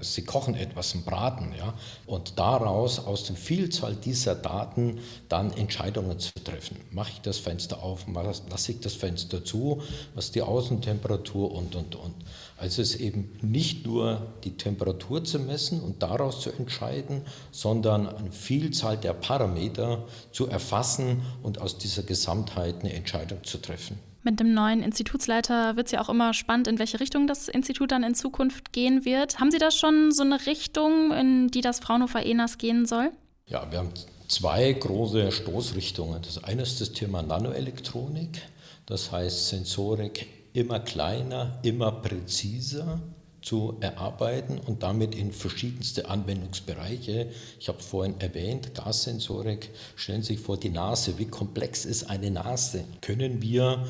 Sie 0.00 0.24
kochen 0.24 0.54
etwas, 0.54 0.94
einen 0.94 1.04
Braten, 1.04 1.52
ja, 1.58 1.74
und 2.06 2.38
daraus, 2.38 2.98
aus 2.98 3.24
der 3.24 3.36
Vielzahl 3.36 3.94
dieser 3.94 4.34
Daten, 4.34 5.00
dann 5.28 5.52
Entscheidungen 5.52 6.18
zu 6.18 6.32
treffen. 6.42 6.78
Mache 6.90 7.10
ich 7.12 7.20
das 7.20 7.36
Fenster 7.36 7.82
auf, 7.82 8.06
lasse 8.48 8.72
ich 8.72 8.80
das 8.80 8.94
Fenster 8.94 9.44
zu, 9.44 9.82
was 10.14 10.30
die 10.30 10.40
Außentemperatur 10.40 11.52
und, 11.52 11.74
und, 11.74 11.94
und. 11.94 12.14
Also 12.62 12.80
es 12.80 12.94
ist 12.94 13.00
eben 13.00 13.28
nicht 13.42 13.84
nur 13.84 14.34
die 14.44 14.56
Temperatur 14.56 15.24
zu 15.24 15.40
messen 15.40 15.80
und 15.80 16.00
daraus 16.00 16.40
zu 16.42 16.52
entscheiden, 16.52 17.22
sondern 17.50 18.06
eine 18.06 18.30
Vielzahl 18.30 18.96
der 18.96 19.14
Parameter 19.14 20.06
zu 20.30 20.46
erfassen 20.46 21.22
und 21.42 21.60
aus 21.60 21.78
dieser 21.78 22.04
Gesamtheit 22.04 22.76
eine 22.80 22.92
Entscheidung 22.92 23.42
zu 23.42 23.58
treffen. 23.58 23.98
Mit 24.22 24.38
dem 24.38 24.54
neuen 24.54 24.80
Institutsleiter 24.80 25.74
wird 25.74 25.86
es 25.86 25.92
ja 25.92 26.00
auch 26.00 26.08
immer 26.08 26.34
spannend, 26.34 26.68
in 26.68 26.78
welche 26.78 27.00
Richtung 27.00 27.26
das 27.26 27.48
Institut 27.48 27.90
dann 27.90 28.04
in 28.04 28.14
Zukunft 28.14 28.72
gehen 28.72 29.04
wird. 29.04 29.40
Haben 29.40 29.50
Sie 29.50 29.58
da 29.58 29.72
schon 29.72 30.12
so 30.12 30.22
eine 30.22 30.46
Richtung, 30.46 31.10
in 31.10 31.48
die 31.48 31.62
das 31.62 31.80
Fraunhofer 31.80 32.24
ENAS 32.24 32.58
gehen 32.58 32.86
soll? 32.86 33.10
Ja, 33.46 33.68
wir 33.72 33.78
haben 33.80 33.90
zwei 34.28 34.72
große 34.72 35.32
Stoßrichtungen. 35.32 36.22
Das 36.22 36.44
eine 36.44 36.62
ist 36.62 36.80
das 36.80 36.92
Thema 36.92 37.22
Nanoelektronik, 37.22 38.40
das 38.86 39.10
heißt 39.10 39.48
Sensorik 39.48 40.41
immer 40.52 40.80
kleiner, 40.80 41.58
immer 41.62 41.92
präziser 41.92 43.00
zu 43.42 43.76
erarbeiten 43.80 44.58
und 44.58 44.82
damit 44.82 45.14
in 45.14 45.32
verschiedenste 45.32 46.08
Anwendungsbereiche. 46.08 47.28
Ich 47.58 47.68
habe 47.68 47.82
vorhin 47.82 48.14
erwähnt, 48.20 48.74
Gassensorik, 48.74 49.70
stellen 49.96 50.22
Sie 50.22 50.34
sich 50.34 50.40
vor 50.40 50.56
die 50.56 50.70
Nase, 50.70 51.18
wie 51.18 51.26
komplex 51.26 51.84
ist 51.84 52.08
eine 52.08 52.30
Nase? 52.30 52.84
Können 53.00 53.42
wir 53.42 53.84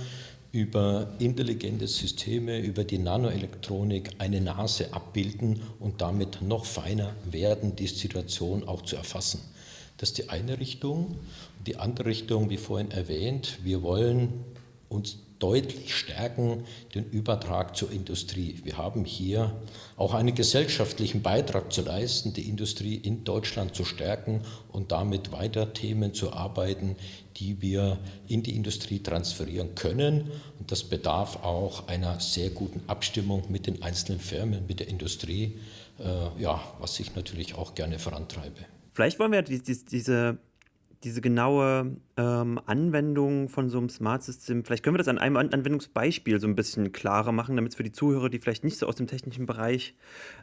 über 0.50 1.12
intelligente 1.18 1.86
Systeme, 1.86 2.60
über 2.60 2.84
die 2.84 2.98
Nanoelektronik 2.98 4.10
eine 4.18 4.40
Nase 4.40 4.92
abbilden 4.92 5.60
und 5.80 6.00
damit 6.00 6.42
noch 6.42 6.64
feiner 6.64 7.14
werden, 7.30 7.76
die 7.76 7.86
Situation 7.86 8.66
auch 8.66 8.82
zu 8.82 8.96
erfassen? 8.96 9.40
Das 9.98 10.10
ist 10.10 10.18
die 10.18 10.30
eine 10.30 10.58
Richtung. 10.58 11.16
Die 11.66 11.76
andere 11.76 12.08
Richtung, 12.08 12.50
wie 12.50 12.56
vorhin 12.56 12.90
erwähnt, 12.90 13.58
wir 13.62 13.82
wollen 13.82 14.44
uns 14.88 15.18
deutlich 15.42 15.94
stärken, 15.94 16.64
den 16.94 17.04
Übertrag 17.10 17.76
zur 17.76 17.90
Industrie. 17.90 18.60
Wir 18.62 18.76
haben 18.76 19.04
hier 19.04 19.52
auch 19.96 20.14
einen 20.14 20.34
gesellschaftlichen 20.34 21.22
Beitrag 21.22 21.72
zu 21.72 21.82
leisten, 21.82 22.32
die 22.32 22.48
Industrie 22.48 22.94
in 22.94 23.24
Deutschland 23.24 23.74
zu 23.74 23.84
stärken 23.84 24.42
und 24.70 24.92
damit 24.92 25.32
weiter 25.32 25.72
Themen 25.72 26.14
zu 26.14 26.32
arbeiten, 26.32 26.94
die 27.36 27.60
wir 27.60 27.98
in 28.28 28.44
die 28.44 28.54
Industrie 28.54 29.00
transferieren 29.00 29.74
können. 29.74 30.30
Und 30.60 30.70
das 30.70 30.84
bedarf 30.84 31.42
auch 31.42 31.88
einer 31.88 32.20
sehr 32.20 32.50
guten 32.50 32.82
Abstimmung 32.86 33.50
mit 33.50 33.66
den 33.66 33.82
einzelnen 33.82 34.20
Firmen, 34.20 34.66
mit 34.68 34.78
der 34.78 34.88
Industrie, 34.88 35.58
äh, 35.98 36.40
ja, 36.40 36.62
was 36.78 37.00
ich 37.00 37.16
natürlich 37.16 37.56
auch 37.56 37.74
gerne 37.74 37.98
vorantreibe. 37.98 38.60
Vielleicht 38.92 39.18
wollen 39.18 39.32
wir 39.32 39.42
diese 39.42 40.38
diese 41.04 41.20
genaue 41.20 41.96
ähm, 42.16 42.60
Anwendung 42.66 43.48
von 43.48 43.68
so 43.68 43.78
einem 43.78 43.88
Smart 43.88 44.22
System, 44.22 44.64
vielleicht 44.64 44.82
können 44.82 44.94
wir 44.94 44.98
das 44.98 45.08
an 45.08 45.18
einem 45.18 45.36
Anwendungsbeispiel 45.36 46.40
so 46.40 46.46
ein 46.46 46.54
bisschen 46.54 46.92
klarer 46.92 47.32
machen, 47.32 47.56
damit 47.56 47.72
es 47.72 47.76
für 47.76 47.82
die 47.82 47.92
Zuhörer, 47.92 48.28
die 48.28 48.38
vielleicht 48.38 48.64
nicht 48.64 48.78
so 48.78 48.86
aus 48.86 48.96
dem 48.96 49.06
technischen 49.06 49.46
Bereich 49.46 49.94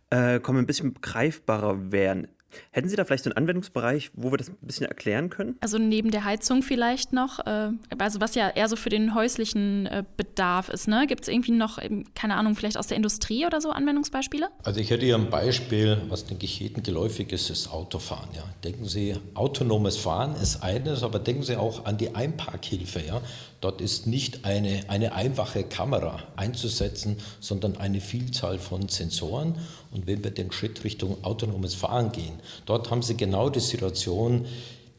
äh, 0.10 0.40
kommen, 0.40 0.60
ein 0.60 0.66
bisschen 0.66 0.96
greifbarer 1.02 1.92
werden. 1.92 2.28
Hätten 2.72 2.90
Sie 2.90 2.96
da 2.96 3.06
vielleicht 3.06 3.24
so 3.24 3.30
einen 3.30 3.38
Anwendungsbereich, 3.38 4.12
wo 4.14 4.32
wir 4.32 4.38
das 4.38 4.50
ein 4.50 4.58
bisschen 4.62 4.88
erklären 4.88 5.30
können? 5.30 5.56
Also 5.62 5.78
neben 5.78 6.12
der 6.12 6.26
Heizung 6.26 6.64
vielleicht 6.64 7.14
noch, 7.14 7.40
äh, 7.46 7.70
also 7.98 8.22
was 8.22 8.36
ja 8.36 8.50
eher 8.50 8.68
so 8.68 8.76
für 8.76 8.90
den 8.90 9.14
häuslichen 9.16 9.86
äh, 9.86 10.04
Bedarf 10.18 10.70
ist, 10.70 10.88
ne? 10.88 11.06
Gibt 11.08 11.24
es 11.24 11.28
irgendwie 11.28 11.52
noch, 11.52 11.78
ähm, 11.82 12.06
keine 12.16 12.36
Ahnung, 12.36 12.56
vielleicht 12.56 12.78
aus 12.78 12.88
der 12.88 12.98
Industrie 12.98 13.46
oder 13.46 13.62
so 13.62 13.72
Anwendungsbeispiele? 13.72 14.50
Also 14.64 14.80
ich 14.80 14.90
hätte 14.90 15.06
hier 15.06 15.16
ein 15.16 15.30
Beispiel, 15.30 16.02
was 16.10 16.26
denke 16.26 16.46
ich 16.46 16.60
jedem 16.60 16.84
geläufig 16.84 17.32
ist, 17.32 17.50
ist 17.50 17.72
Autofahren. 17.72 18.30
Ja? 18.36 18.44
Denken 18.64 18.86
Sie, 18.86 19.16
autonomes 19.34 19.98
Fahren 19.98 20.36
ist 20.36 20.64
eines, 20.64 21.04
aber 21.04 21.20
denken 21.20 21.44
Sie 21.44 21.56
auch 21.56 21.86
an 21.86 21.98
die 21.98 22.16
Einparkhilfe. 22.16 23.02
Ja? 23.06 23.22
Dort 23.62 23.82
ist 23.82 24.08
nicht 24.08 24.46
eine, 24.46 24.84
eine 24.88 25.14
einfache 25.14 25.64
Kamera 25.64 26.24
einzusetzen, 26.38 27.18
sondern 27.42 27.76
eine 27.76 28.00
Vielzahl 28.00 28.58
von 28.58 28.88
Sensoren. 28.88 29.56
Und 29.92 30.08
wenn 30.08 30.24
wir 30.24 30.32
den 30.32 30.52
Schritt 30.52 30.84
Richtung 30.86 31.24
autonomes 31.24 31.74
Fahren 31.74 32.12
gehen, 32.12 32.40
dort 32.66 32.90
haben 32.90 33.02
Sie 33.02 33.18
genau 33.18 33.50
die 33.50 33.60
Situation, 33.60 34.46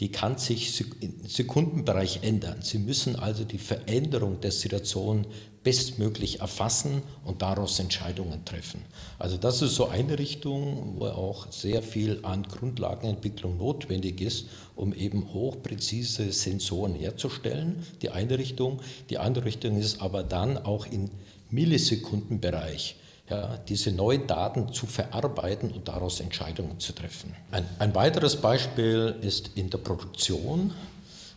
die 0.00 0.10
kann 0.10 0.38
sich 0.38 0.82
im 1.00 1.26
Sekundenbereich 1.26 2.20
ändern. 2.22 2.62
Sie 2.62 2.78
müssen 2.78 3.16
also 3.16 3.44
die 3.44 3.58
Veränderung 3.58 4.40
der 4.40 4.50
Situation 4.50 5.26
bestmöglich 5.62 6.40
erfassen 6.40 7.02
und 7.26 7.42
daraus 7.42 7.78
Entscheidungen 7.78 8.46
treffen. 8.46 8.80
Also 9.18 9.36
das 9.36 9.60
ist 9.60 9.74
so 9.74 9.88
eine 9.88 10.18
Richtung, 10.18 10.94
wo 10.98 11.04
auch 11.06 11.52
sehr 11.52 11.82
viel 11.82 12.20
an 12.22 12.44
Grundlagenentwicklung 12.44 13.58
notwendig 13.58 14.22
ist, 14.22 14.46
um 14.74 14.94
eben 14.94 15.34
hochpräzise 15.34 16.32
Sensoren 16.32 16.94
herzustellen. 16.94 17.84
Die 18.00 18.08
eine 18.08 18.38
Richtung. 18.38 18.80
Die 19.10 19.18
andere 19.18 19.44
Richtung 19.44 19.76
ist 19.76 20.00
aber 20.00 20.22
dann 20.22 20.56
auch 20.56 20.86
im 20.86 21.10
Millisekundenbereich 21.50 22.96
ja, 23.30 23.56
diese 23.68 23.92
neuen 23.92 24.26
Daten 24.26 24.72
zu 24.72 24.86
verarbeiten 24.86 25.70
und 25.70 25.88
daraus 25.88 26.20
Entscheidungen 26.20 26.80
zu 26.80 26.92
treffen. 26.92 27.34
Ein, 27.52 27.64
ein 27.78 27.94
weiteres 27.94 28.36
Beispiel 28.36 29.14
ist 29.22 29.52
in 29.54 29.70
der 29.70 29.78
Produktion. 29.78 30.72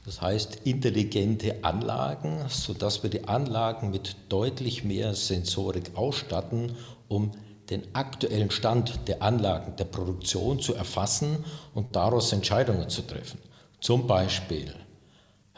Das 0.06 0.20
heißt 0.20 0.62
intelligente 0.66 1.64
Anlagen, 1.64 2.46
sodass 2.50 3.04
wir 3.04 3.10
die 3.10 3.26
Anlagen 3.26 3.92
mit 3.92 4.16
deutlich 4.28 4.84
mehr 4.84 5.14
Sensorik 5.14 5.92
ausstatten, 5.96 6.76
um 7.08 7.32
den 7.70 7.84
aktuellen 7.96 8.52
Stand 8.52 9.08
der 9.08 9.22
Anlagen, 9.22 9.76
der 9.78 9.86
Produktion 9.86 10.60
zu 10.60 10.74
erfassen 10.74 11.46
und 11.74 11.96
daraus 11.96 12.34
Entscheidungen 12.34 12.90
zu 12.90 13.04
treffen. 13.04 13.40
Zum 13.80 14.06
Beispiel, 14.06 14.74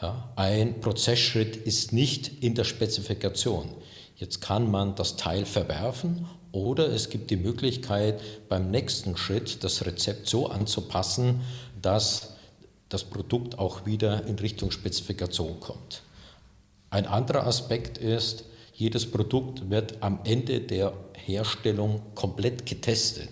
ja, 0.00 0.30
ein 0.36 0.80
Prozessschritt 0.80 1.56
ist 1.56 1.92
nicht 1.92 2.42
in 2.44 2.54
der 2.54 2.64
Spezifikation. 2.64 3.74
Jetzt 4.16 4.40
kann 4.40 4.70
man 4.70 4.94
das 4.94 5.16
Teil 5.16 5.44
verwerfen 5.44 6.26
oder 6.50 6.88
es 6.88 7.10
gibt 7.10 7.30
die 7.30 7.36
Möglichkeit, 7.36 8.18
beim 8.48 8.70
nächsten 8.70 9.16
Schritt 9.18 9.62
das 9.62 9.84
Rezept 9.84 10.26
so 10.26 10.48
anzupassen, 10.48 11.42
dass 11.82 12.32
das 12.88 13.04
Produkt 13.04 13.58
auch 13.58 13.84
wieder 13.84 14.24
in 14.24 14.38
Richtung 14.38 14.70
Spezifikation 14.70 15.60
kommt. 15.60 16.02
Ein 16.88 17.06
anderer 17.06 17.46
Aspekt 17.46 17.98
ist, 17.98 18.44
jedes 18.72 19.10
Produkt 19.10 19.68
wird 19.68 20.02
am 20.02 20.20
Ende 20.24 20.60
der 20.60 20.94
Herstellung 21.14 22.00
komplett 22.14 22.64
getestet. 22.64 23.28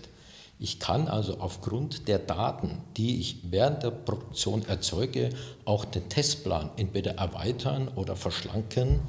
Ich 0.58 0.80
kann 0.80 1.08
also 1.08 1.38
aufgrund 1.40 2.08
der 2.08 2.18
Daten, 2.18 2.82
die 2.96 3.20
ich 3.20 3.38
während 3.50 3.82
der 3.82 3.90
Produktion 3.90 4.66
erzeuge, 4.66 5.30
auch 5.64 5.86
den 5.86 6.08
Testplan 6.10 6.70
entweder 6.76 7.12
erweitern 7.12 7.88
oder 7.96 8.16
verschlanken 8.16 9.00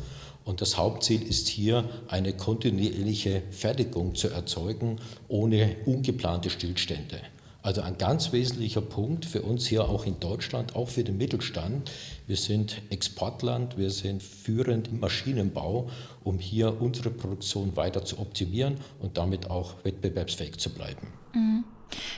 und 0.45 0.61
das 0.61 0.77
Hauptziel 0.77 1.21
ist 1.23 1.47
hier, 1.47 1.89
eine 2.07 2.31
kontinuierliche 2.33 3.41
Fertigung 3.51 4.15
zu 4.15 4.29
erzeugen, 4.29 4.99
ohne 5.27 5.75
ungeplante 5.85 6.49
Stillstände. 6.49 7.19
Also 7.63 7.81
ein 7.81 7.97
ganz 7.97 8.31
wesentlicher 8.31 8.81
Punkt 8.81 9.25
für 9.25 9.41
uns 9.41 9.65
hier 9.65 9.89
auch 9.89 10.05
in 10.05 10.19
Deutschland, 10.19 10.75
auch 10.75 10.87
für 10.87 11.03
den 11.03 11.17
Mittelstand. 11.17 11.91
Wir 12.27 12.37
sind 12.37 12.83
Exportland, 12.91 13.75
wir 13.75 13.89
sind 13.89 14.21
führend 14.21 14.89
im 14.89 14.99
Maschinenbau, 14.99 15.89
um 16.23 16.37
hier 16.37 16.79
unsere 16.79 17.09
Produktion 17.09 17.75
weiter 17.75 18.05
zu 18.05 18.19
optimieren 18.19 18.75
und 19.01 19.17
damit 19.17 19.49
auch 19.49 19.83
wettbewerbsfähig 19.83 20.57
zu 20.59 20.69
bleiben. 20.69 21.07
Mhm. 21.33 21.63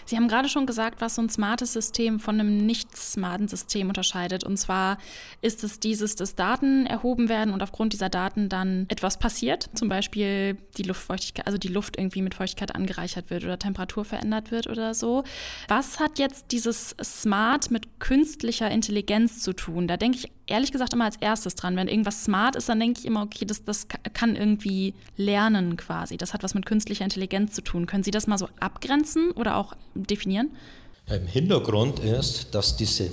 Sie 0.05 0.15
haben 0.15 0.27
gerade 0.27 0.49
schon 0.49 0.65
gesagt, 0.65 1.01
was 1.01 1.15
so 1.15 1.21
ein 1.21 1.29
smartes 1.29 1.73
System 1.73 2.19
von 2.19 2.39
einem 2.39 2.65
nicht 2.65 2.95
smarten 2.95 3.47
System 3.47 3.87
unterscheidet. 3.89 4.43
Und 4.43 4.57
zwar 4.57 4.97
ist 5.41 5.63
es 5.63 5.79
dieses, 5.79 6.15
dass 6.15 6.35
Daten 6.35 6.85
erhoben 6.85 7.29
werden 7.29 7.53
und 7.53 7.61
aufgrund 7.61 7.93
dieser 7.93 8.09
Daten 8.09 8.49
dann 8.49 8.85
etwas 8.89 9.19
passiert. 9.19 9.69
Zum 9.73 9.89
Beispiel 9.89 10.57
die 10.77 10.83
Luftfeuchtigkeit, 10.83 11.45
also 11.45 11.57
die 11.57 11.67
Luft 11.67 11.97
irgendwie 11.97 12.21
mit 12.21 12.35
Feuchtigkeit 12.35 12.75
angereichert 12.75 13.29
wird 13.29 13.43
oder 13.43 13.59
Temperatur 13.59 14.05
verändert 14.05 14.51
wird 14.51 14.67
oder 14.67 14.93
so. 14.93 15.23
Was 15.67 15.99
hat 15.99 16.19
jetzt 16.19 16.51
dieses 16.51 16.95
Smart 17.03 17.71
mit 17.71 17.99
künstlicher 17.99 18.69
Intelligenz 18.69 19.41
zu 19.41 19.53
tun? 19.53 19.87
Da 19.87 19.97
denke 19.97 20.19
ich 20.19 20.31
ehrlich 20.47 20.71
gesagt 20.71 20.93
immer 20.93 21.05
als 21.05 21.17
erstes 21.17 21.55
dran. 21.55 21.75
Wenn 21.75 21.87
irgendwas 21.87 22.23
smart 22.23 22.55
ist, 22.55 22.69
dann 22.69 22.79
denke 22.79 22.99
ich 22.99 23.05
immer, 23.05 23.23
okay, 23.23 23.45
das, 23.45 23.63
das 23.63 23.87
kann 24.13 24.35
irgendwie 24.35 24.93
lernen 25.15 25.77
quasi. 25.77 26.17
Das 26.17 26.33
hat 26.33 26.43
was 26.43 26.53
mit 26.53 26.65
künstlicher 26.65 27.03
Intelligenz 27.03 27.53
zu 27.53 27.61
tun. 27.61 27.85
Können 27.85 28.03
Sie 28.03 28.11
das 28.11 28.27
mal 28.27 28.37
so 28.37 28.47
abgrenzen 28.59 29.31
oder 29.31 29.57
auch 29.57 29.73
definieren? 29.93 30.49
Im 31.07 31.27
Hintergrund 31.27 31.99
ist, 31.99 32.53
dass 32.55 32.75
diese 32.75 33.09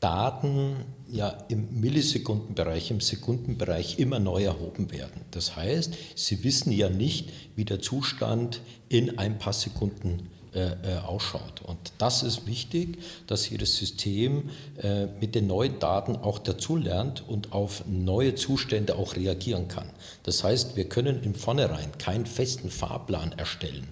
Daten 0.00 0.76
ja 1.08 1.28
im 1.48 1.80
Millisekundenbereich, 1.80 2.90
im 2.90 3.00
Sekundenbereich 3.00 3.98
immer 3.98 4.18
neu 4.18 4.44
erhoben 4.44 4.90
werden. 4.90 5.22
Das 5.30 5.56
heißt, 5.56 5.94
Sie 6.14 6.42
wissen 6.42 6.72
ja 6.72 6.88
nicht, 6.88 7.30
wie 7.56 7.64
der 7.64 7.80
Zustand 7.80 8.62
in 8.88 9.18
ein 9.18 9.38
paar 9.38 9.52
Sekunden 9.52 10.20
äh, 10.20 10.39
äh, 10.52 10.98
ausschaut. 11.06 11.62
Und 11.64 11.78
das 11.98 12.22
ist 12.22 12.46
wichtig, 12.46 12.98
dass 13.26 13.48
jedes 13.48 13.76
System 13.76 14.50
äh, 14.82 15.06
mit 15.20 15.34
den 15.34 15.46
neuen 15.46 15.78
Daten 15.78 16.16
auch 16.16 16.38
dazulernt 16.38 17.24
und 17.28 17.52
auf 17.52 17.84
neue 17.86 18.34
Zustände 18.34 18.96
auch 18.96 19.16
reagieren 19.16 19.68
kann. 19.68 19.90
Das 20.24 20.42
heißt, 20.42 20.76
wir 20.76 20.88
können 20.88 21.22
im 21.22 21.34
Vornherein 21.34 21.96
keinen 21.98 22.26
festen 22.26 22.70
Fahrplan 22.70 23.32
erstellen. 23.32 23.88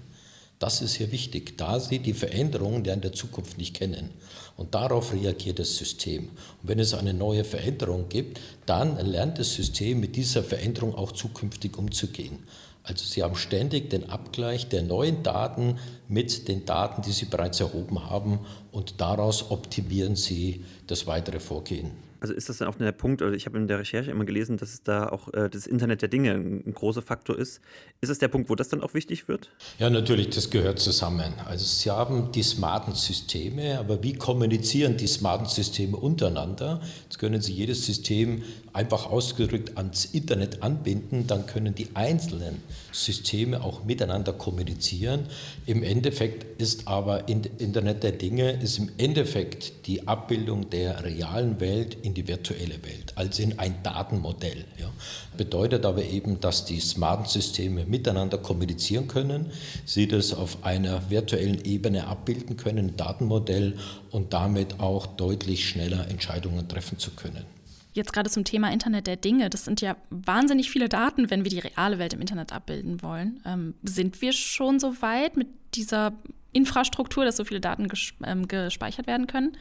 Das 0.58 0.80
ist 0.82 0.94
hier 0.94 1.12
wichtig, 1.12 1.56
da 1.56 1.78
Sie 1.78 2.00
die 2.00 2.14
Veränderungen 2.14 2.84
ja 2.84 2.92
in 2.92 3.00
der 3.00 3.12
Zukunft 3.12 3.58
nicht 3.58 3.74
kennen. 3.74 4.10
Und 4.56 4.74
darauf 4.74 5.12
reagiert 5.12 5.60
das 5.60 5.76
System. 5.76 6.30
Und 6.62 6.68
wenn 6.68 6.80
es 6.80 6.94
eine 6.94 7.14
neue 7.14 7.44
Veränderung 7.44 8.08
gibt, 8.08 8.40
dann 8.66 8.96
lernt 9.06 9.38
das 9.38 9.54
System 9.54 10.00
mit 10.00 10.16
dieser 10.16 10.42
Veränderung 10.42 10.96
auch 10.96 11.12
zukünftig 11.12 11.78
umzugehen. 11.78 12.40
Also 12.82 13.04
Sie 13.04 13.23
haben 13.23 13.35
ständig 13.35 13.90
den 13.90 14.08
Abgleich 14.08 14.68
der 14.68 14.82
neuen 14.82 15.23
Daten 15.23 15.78
mit 16.08 16.49
den 16.49 16.64
Daten, 16.64 17.02
die 17.02 17.12
Sie 17.12 17.26
bereits 17.26 17.61
erhoben 17.61 18.08
haben 18.08 18.40
und 18.73 19.00
daraus 19.00 19.50
optimieren 19.50 20.16
Sie 20.16 20.64
das 20.87 21.06
weitere 21.06 21.40
Vorgehen. 21.40 21.90
Also 22.20 22.35
ist 22.35 22.49
das 22.49 22.58
dann 22.58 22.68
auch 22.68 22.75
der 22.75 22.90
Punkt, 22.92 23.23
also 23.23 23.35
ich 23.35 23.47
habe 23.47 23.58
in 23.58 23.68
der 23.68 23.78
Recherche 23.78 24.11
immer 24.11 24.25
gelesen, 24.25 24.56
dass 24.56 24.73
es 24.73 24.82
da 24.82 25.08
auch 25.08 25.32
äh, 25.35 25.49
das 25.49 25.66
Internet 25.66 26.02
der 26.02 26.08
Dinge 26.08 26.32
ein, 26.32 26.64
ein, 26.66 26.75
großer 26.75 27.00
Faktor 27.02 27.38
ist. 27.38 27.61
Ist 28.00 28.08
es 28.08 28.18
der 28.18 28.28
Punkt, 28.28 28.50
wo 28.50 28.56
das 28.56 28.68
dann 28.68 28.82
auch 28.82 28.94
wichtig 28.94 29.28
wird? 29.28 29.50
Ja, 29.78 29.88
natürlich, 29.88 30.30
das 30.30 30.50
gehört 30.50 30.80
zusammen. 30.80 31.35
Also 31.47 31.64
Sie 31.64 31.90
haben 31.90 32.32
die 32.32 32.42
smarten 32.42 32.94
Systeme, 32.94 33.78
aber 33.78 34.02
wie 34.02 34.14
kommunizieren 34.14 34.97
die 34.97 35.06
smarten 35.06 35.47
Systeme 35.47 35.97
untereinander? 35.97 36.80
Jetzt 37.04 37.18
können 37.18 37.40
Sie 37.40 37.52
jedes 37.52 37.87
System 37.87 38.42
einfach 38.78 39.11
ausgedrückt 39.11 39.76
ans 39.76 40.04
Internet 40.04 40.62
anbinden, 40.62 41.26
dann 41.26 41.47
können 41.47 41.75
die 41.75 41.88
einzelnen 41.94 42.62
Systeme 42.92 43.61
auch 43.64 43.82
miteinander 43.82 44.32
kommunizieren. 44.32 45.26
Im 45.66 45.82
Endeffekt 45.82 46.61
ist 46.62 46.87
aber 46.87 47.28
Internet 47.28 48.04
der 48.04 48.12
Dinge 48.12 48.52
ist 48.52 48.78
im 48.78 48.90
Endeffekt 48.97 49.88
die 49.88 50.06
Abbildung 50.06 50.70
der 50.70 51.02
realen 51.02 51.58
Welt 51.58 51.97
in 52.02 52.14
die 52.14 52.28
virtuelle 52.28 52.80
Welt, 52.85 53.14
also 53.16 53.42
in 53.42 53.58
ein 53.58 53.82
Datenmodell. 53.82 54.64
Ja. 54.78 54.92
Bedeutet 55.37 55.85
aber 55.85 56.04
eben, 56.04 56.38
dass 56.38 56.64
die 56.64 56.78
smarten 56.78 57.26
Systeme 57.26 57.85
miteinander 57.85 58.38
kommunizieren 58.38 59.08
können, 59.08 59.50
sie 59.87 60.06
das 60.06 60.32
auf 60.32 60.62
einer 60.62 61.11
virtuellen 61.11 61.64
Ebene 61.64 62.06
abbilden 62.06 62.56
können, 62.56 62.97
Datenmodell 62.97 63.76
und 64.12 64.32
damit 64.32 64.78
auch 64.78 65.06
deutlich 65.06 65.68
schneller 65.68 66.08
Entscheidungen 66.08 66.68
treffen 66.68 66.99
zu 67.00 67.11
können. 67.11 67.57
Jetzt 67.92 68.12
gerade 68.12 68.30
zum 68.30 68.45
Thema 68.45 68.73
Internet 68.73 69.07
der 69.07 69.16
Dinge. 69.16 69.50
Das 69.50 69.64
sind 69.64 69.80
ja 69.80 69.97
wahnsinnig 70.11 70.70
viele 70.70 70.88
Daten, 70.88 71.31
wenn 71.31 71.44
wir 71.44 71.51
die 71.51 71.59
reale 71.59 71.98
Welt 71.98 72.12
im 72.12 72.20
Internet 72.20 72.53
abbilden 72.53 73.03
wollen. 73.03 73.40
Ähm, 73.46 73.74
sind 73.83 74.20
wir 74.20 74.33
schon 74.33 74.79
so 74.79 75.01
weit 75.03 75.37
mit 75.37 75.48
dieser 75.74 76.12
Infrastruktur, 76.53 77.24
dass 77.24 77.37
so 77.37 77.44
viele 77.44 77.61
Daten 77.61 77.88
ges 77.88 78.12
ähm, 78.24 78.48
gespeichert 78.48 79.07
werden 79.07 79.27
können? 79.27 79.57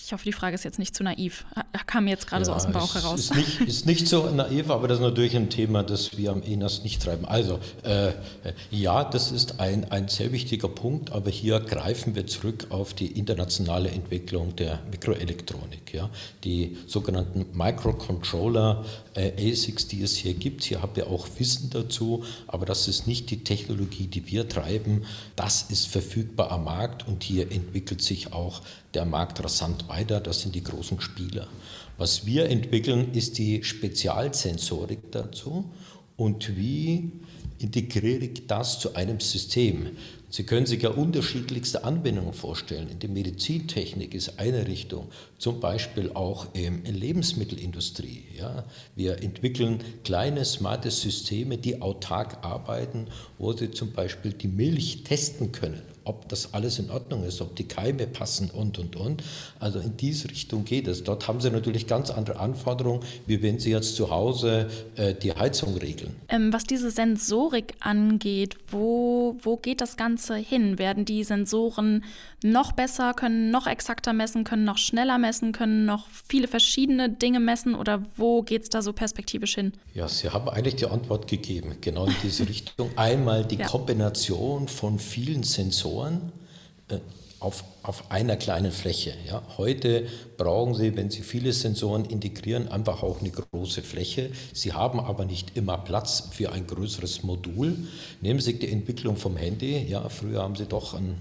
Ich 0.00 0.12
hoffe, 0.12 0.24
die 0.24 0.32
Frage 0.32 0.54
ist 0.54 0.62
jetzt 0.62 0.78
nicht 0.78 0.94
zu 0.94 1.02
naiv. 1.02 1.44
Kam 1.86 2.04
mir 2.04 2.10
jetzt 2.10 2.28
gerade 2.28 2.42
ja, 2.42 2.46
so 2.46 2.52
aus 2.52 2.62
dem 2.62 2.72
Bauch 2.72 2.94
heraus. 2.94 3.18
Ist 3.18 3.34
nicht, 3.34 3.60
ist 3.62 3.86
nicht 3.86 4.06
so 4.06 4.30
naiv, 4.30 4.70
aber 4.70 4.86
das 4.86 4.98
ist 4.98 5.02
natürlich 5.02 5.34
ein 5.34 5.50
Thema, 5.50 5.82
das 5.82 6.16
wir 6.16 6.30
am 6.30 6.42
ENAS 6.42 6.84
nicht 6.84 7.02
treiben. 7.02 7.24
Also, 7.24 7.58
äh, 7.82 8.12
ja, 8.70 9.02
das 9.02 9.32
ist 9.32 9.58
ein, 9.58 9.90
ein 9.90 10.06
sehr 10.06 10.30
wichtiger 10.30 10.68
Punkt, 10.68 11.10
aber 11.10 11.30
hier 11.30 11.58
greifen 11.58 12.14
wir 12.14 12.28
zurück 12.28 12.68
auf 12.70 12.94
die 12.94 13.18
internationale 13.18 13.90
Entwicklung 13.90 14.54
der 14.54 14.78
Mikroelektronik. 14.88 15.92
Ja? 15.92 16.10
Die 16.44 16.76
sogenannten 16.86 17.46
Microcontroller, 17.52 18.84
äh, 19.14 19.50
ASICs, 19.50 19.88
die 19.88 20.02
es 20.02 20.14
hier 20.14 20.34
gibt. 20.34 20.62
Hier 20.62 20.80
habt 20.80 20.96
ihr 20.96 21.08
auch 21.08 21.26
Wissen 21.38 21.70
dazu, 21.70 22.22
aber 22.46 22.66
das 22.66 22.86
ist 22.86 23.08
nicht 23.08 23.30
die 23.30 23.42
Technologie, 23.42 24.06
die 24.06 24.28
wir 24.28 24.48
treiben. 24.48 25.04
Das 25.34 25.62
ist 25.62 25.88
verfügbar 25.88 26.52
am 26.52 26.64
Markt 26.64 27.08
und 27.08 27.24
hier 27.24 27.50
entwickelt 27.50 28.00
sich 28.00 28.32
auch 28.32 28.62
der 28.94 29.04
Markt 29.04 29.42
rasant 29.42 29.88
weiter, 29.88 30.20
das 30.20 30.40
sind 30.40 30.54
die 30.54 30.64
großen 30.64 31.00
Spieler. 31.00 31.48
Was 31.96 32.26
wir 32.26 32.48
entwickeln, 32.48 33.12
ist 33.12 33.38
die 33.38 33.62
Spezialsensorik 33.64 35.12
dazu 35.12 35.70
und 36.16 36.56
wie 36.56 37.12
integriere 37.58 38.24
ich 38.24 38.46
das 38.46 38.78
zu 38.78 38.94
einem 38.94 39.20
System. 39.20 39.96
Sie 40.30 40.44
können 40.44 40.66
sich 40.66 40.82
ja 40.82 40.90
unterschiedlichste 40.90 41.84
Anwendungen 41.84 42.34
vorstellen. 42.34 42.88
In 42.90 42.98
der 42.98 43.08
Medizintechnik 43.08 44.14
ist 44.14 44.38
eine 44.38 44.66
Richtung, 44.66 45.08
zum 45.38 45.58
Beispiel 45.58 46.12
auch 46.12 46.54
in 46.54 46.84
der 46.84 46.92
Lebensmittelindustrie. 46.92 48.24
Ja. 48.36 48.64
Wir 48.94 49.22
entwickeln 49.22 49.82
kleine, 50.04 50.44
smarte 50.44 50.90
Systeme, 50.90 51.56
die 51.56 51.80
autark 51.80 52.44
arbeiten, 52.44 53.06
wo 53.38 53.52
Sie 53.52 53.70
zum 53.70 53.92
Beispiel 53.92 54.32
die 54.32 54.48
Milch 54.48 55.02
testen 55.04 55.50
können 55.50 55.82
ob 56.08 56.28
das 56.28 56.54
alles 56.54 56.78
in 56.78 56.90
Ordnung 56.90 57.24
ist, 57.24 57.40
ob 57.40 57.54
die 57.54 57.68
Keime 57.68 58.06
passen 58.06 58.50
und, 58.50 58.78
und, 58.78 58.96
und. 58.96 59.22
Also 59.60 59.78
in 59.78 59.96
diese 59.96 60.30
Richtung 60.30 60.64
geht 60.64 60.88
es. 60.88 61.04
Dort 61.04 61.28
haben 61.28 61.40
Sie 61.40 61.50
natürlich 61.50 61.86
ganz 61.86 62.10
andere 62.10 62.38
Anforderungen, 62.38 63.02
wie 63.26 63.42
wenn 63.42 63.58
Sie 63.58 63.70
jetzt 63.70 63.94
zu 63.96 64.10
Hause 64.10 64.68
äh, 64.96 65.14
die 65.14 65.32
Heizung 65.32 65.76
regeln. 65.76 66.16
Ähm, 66.28 66.52
was 66.52 66.64
diese 66.64 66.90
Sensorik 66.90 67.74
angeht, 67.80 68.56
wo, 68.70 69.36
wo 69.42 69.56
geht 69.56 69.80
das 69.80 69.96
Ganze 69.96 70.36
hin? 70.36 70.78
Werden 70.78 71.04
die 71.04 71.24
Sensoren 71.24 72.04
noch 72.42 72.72
besser, 72.72 73.14
können 73.14 73.50
noch 73.50 73.66
exakter 73.66 74.12
messen, 74.12 74.44
können 74.44 74.64
noch 74.64 74.78
schneller 74.78 75.18
messen, 75.18 75.52
können 75.52 75.84
noch 75.84 76.06
viele 76.28 76.48
verschiedene 76.48 77.10
Dinge 77.10 77.40
messen 77.40 77.74
oder 77.74 78.02
wo 78.16 78.42
geht 78.42 78.62
es 78.62 78.68
da 78.70 78.80
so 78.80 78.92
perspektivisch 78.92 79.56
hin? 79.56 79.72
Ja, 79.94 80.08
Sie 80.08 80.30
haben 80.30 80.48
eigentlich 80.48 80.76
die 80.76 80.86
Antwort 80.86 81.26
gegeben, 81.26 81.76
genau 81.80 82.06
in 82.06 82.14
diese 82.22 82.48
Richtung. 82.48 82.90
Einmal 82.96 83.44
die 83.44 83.56
ja. 83.56 83.66
Kombination 83.66 84.68
von 84.68 84.98
vielen 84.98 85.42
Sensoren 85.42 85.97
Sensoren 85.98 86.32
äh, 86.88 86.98
auf, 87.40 87.62
auf 87.84 88.10
einer 88.10 88.34
kleinen 88.36 88.72
Fläche. 88.72 89.14
Ja. 89.28 89.42
Heute 89.58 90.08
brauchen 90.36 90.74
Sie, 90.74 90.96
wenn 90.96 91.08
Sie 91.08 91.22
viele 91.22 91.52
Sensoren 91.52 92.04
integrieren, 92.04 92.66
einfach 92.66 93.04
auch 93.04 93.20
eine 93.20 93.30
große 93.30 93.82
Fläche. 93.82 94.30
Sie 94.52 94.72
haben 94.72 94.98
aber 94.98 95.24
nicht 95.24 95.56
immer 95.56 95.78
Platz 95.78 96.30
für 96.32 96.50
ein 96.50 96.66
größeres 96.66 97.22
Modul. 97.22 97.76
Nehmen 98.20 98.40
Sie 98.40 98.58
die 98.58 98.72
Entwicklung 98.72 99.16
vom 99.16 99.36
Handy. 99.36 99.86
Ja, 99.88 100.08
früher 100.08 100.42
haben 100.42 100.56
Sie 100.56 100.66
doch 100.66 100.94
ein, 100.94 101.14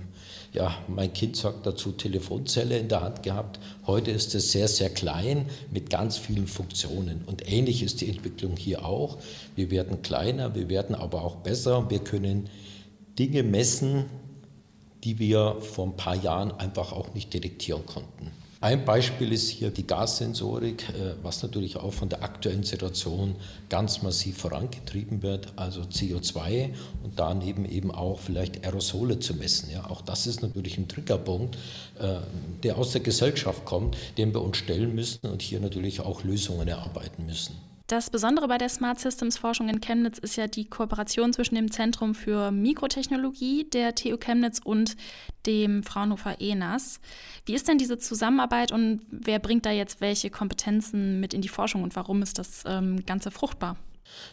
ja, 0.53 0.75
mein 0.87 1.13
Kind 1.13 1.35
sagt 1.35 1.67
dazu 1.67 1.91
Telefonzelle 1.91 2.79
in 2.79 2.87
der 2.87 3.01
Hand 3.01 3.21
gehabt. 3.21 3.59
Heute 3.85 4.09
ist 4.09 4.33
es 4.33 4.51
sehr, 4.51 4.67
sehr 4.67 4.89
klein 4.89 5.45
mit 5.69 5.91
ganz 5.91 6.17
vielen 6.17 6.47
Funktionen. 6.47 7.25
Und 7.27 7.47
ähnlich 7.47 7.83
ist 7.83 8.01
die 8.01 8.09
Entwicklung 8.09 8.57
hier 8.57 8.83
auch. 8.83 9.19
Wir 9.55 9.69
werden 9.69 10.01
kleiner, 10.01 10.55
wir 10.55 10.67
werden 10.67 10.95
aber 10.95 11.23
auch 11.23 11.35
besser. 11.35 11.91
Wir 11.91 11.99
können 11.99 12.49
Dinge 13.19 13.43
messen, 13.43 14.05
die 15.03 15.19
wir 15.19 15.57
vor 15.61 15.87
ein 15.87 15.95
paar 15.95 16.15
Jahren 16.15 16.51
einfach 16.51 16.91
auch 16.91 17.13
nicht 17.13 17.33
detektieren 17.33 17.85
konnten. 17.85 18.31
Ein 18.59 18.85
Beispiel 18.85 19.31
ist 19.33 19.49
hier 19.49 19.69
die 19.69 19.85
Gassensorik, 19.85 20.89
äh, 20.89 21.13
was 21.21 21.43
natürlich 21.43 21.77
auch 21.77 21.93
von 21.93 22.09
der 22.09 22.23
aktuellen 22.23 22.63
Situation 22.63 23.35
ganz 23.69 24.01
massiv 24.01 24.39
vorangetrieben 24.39 25.21
wird, 25.21 25.53
also 25.55 25.81
CO2 25.81 26.73
und 27.03 27.19
daneben 27.19 27.65
eben 27.65 27.91
auch 27.91 28.17
vielleicht 28.19 28.65
Aerosole 28.65 29.19
zu 29.19 29.35
messen. 29.35 29.69
Ja, 29.69 29.87
auch 29.87 30.01
das 30.01 30.25
ist 30.25 30.41
natürlich 30.41 30.79
ein 30.79 30.87
Triggerpunkt, 30.87 31.55
äh, 31.99 32.15
der 32.63 32.79
aus 32.79 32.93
der 32.93 33.01
Gesellschaft 33.01 33.63
kommt, 33.63 33.95
den 34.17 34.33
wir 34.33 34.41
uns 34.41 34.57
stellen 34.57 34.95
müssen 34.95 35.27
und 35.27 35.43
hier 35.43 35.59
natürlich 35.59 35.99
auch 35.99 36.23
Lösungen 36.23 36.67
erarbeiten 36.67 37.27
müssen. 37.27 37.66
Das 37.87 38.09
Besondere 38.09 38.49
bei 38.49 38.57
der 38.57 38.67
Smart 38.67 38.99
Systems 38.99 39.37
Forschung 39.37 39.69
in 39.69 39.79
Chemnitz 39.79 40.17
ist 40.17 40.35
ja 40.35 40.47
die 40.47 40.65
Kooperation 40.65 41.31
zwischen 41.31 41.55
dem 41.55 41.71
Zentrum 41.71 42.15
für 42.15 42.51
Mikrotechnologie 42.51 43.63
der 43.63 43.95
TU 43.95 44.17
Chemnitz 44.17 44.59
und 44.61 44.97
dem 45.45 45.83
Fraunhofer 45.83 46.41
ENAS. 46.41 46.99
Wie 47.45 47.53
ist 47.53 47.69
denn 47.69 47.77
diese 47.77 47.97
Zusammenarbeit 47.97 48.73
und 48.73 49.03
wer 49.09 49.39
bringt 49.39 49.65
da 49.65 49.71
jetzt 49.71 50.01
welche 50.01 50.29
Kompetenzen 50.29 51.21
mit 51.21 51.33
in 51.33 51.39
die 51.39 51.47
Forschung 51.47 51.81
und 51.81 51.95
warum 51.95 52.21
ist 52.21 52.37
das 52.37 52.65
ähm, 52.67 53.05
Ganze 53.05 53.31
fruchtbar? 53.31 53.77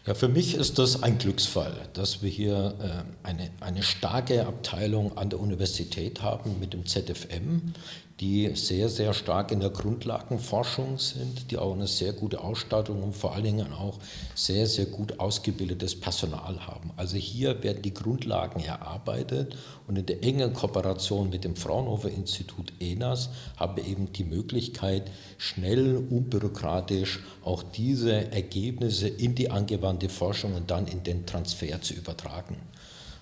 Ja, 0.04 0.14
für 0.14 0.28
mich 0.28 0.54
ist 0.54 0.78
das 0.78 1.02
ein 1.02 1.18
Glücksfall, 1.18 1.76
dass 1.92 2.22
wir 2.22 2.30
hier 2.30 2.74
äh, 2.80 3.26
eine, 3.26 3.50
eine 3.60 3.82
starke 3.82 4.46
Abteilung 4.46 5.16
an 5.16 5.30
der 5.30 5.40
Universität 5.40 6.22
haben 6.22 6.58
mit 6.58 6.72
dem 6.72 6.86
ZFM, 6.86 7.72
die 8.20 8.54
sehr, 8.54 8.88
sehr 8.88 9.12
stark 9.12 9.50
in 9.50 9.58
der 9.58 9.70
Grundlagenforschung 9.70 10.98
sind, 10.98 11.50
die 11.50 11.58
auch 11.58 11.74
eine 11.74 11.88
sehr 11.88 12.12
gute 12.12 12.40
Ausstattung 12.40 13.02
und 13.02 13.12
vor 13.16 13.34
allen 13.34 13.44
Dingen 13.44 13.72
auch 13.72 13.98
sehr, 14.36 14.66
sehr 14.68 14.86
gut 14.86 15.18
ausgebildetes 15.18 15.98
Personal 15.98 16.64
haben. 16.64 16.92
Also 16.96 17.16
hier 17.16 17.64
werden 17.64 17.82
die 17.82 17.92
Grundlagen 17.92 18.60
erarbeitet 18.62 19.56
und 19.88 19.98
in 19.98 20.06
der 20.06 20.22
engen 20.22 20.52
Kooperation 20.52 21.28
mit 21.28 21.42
dem 21.42 21.56
Fraunhofer 21.56 22.08
Institut 22.08 22.72
ENAS 22.78 23.30
haben 23.56 23.76
wir 23.76 23.84
eben 23.84 24.12
die 24.12 24.24
Möglichkeit, 24.24 25.10
schnell, 25.36 25.96
unbürokratisch 25.96 27.20
auch 27.42 27.64
diese 27.64 28.30
Ergebnisse 28.30 29.08
in 29.08 29.34
die 29.34 29.50
angewandte 29.50 30.08
Forschung 30.08 30.54
und 30.54 30.70
dann 30.70 30.86
in 30.86 31.02
den 31.02 31.26
Transfer 31.26 31.82
zu 31.82 31.94
übertragen. 31.94 32.56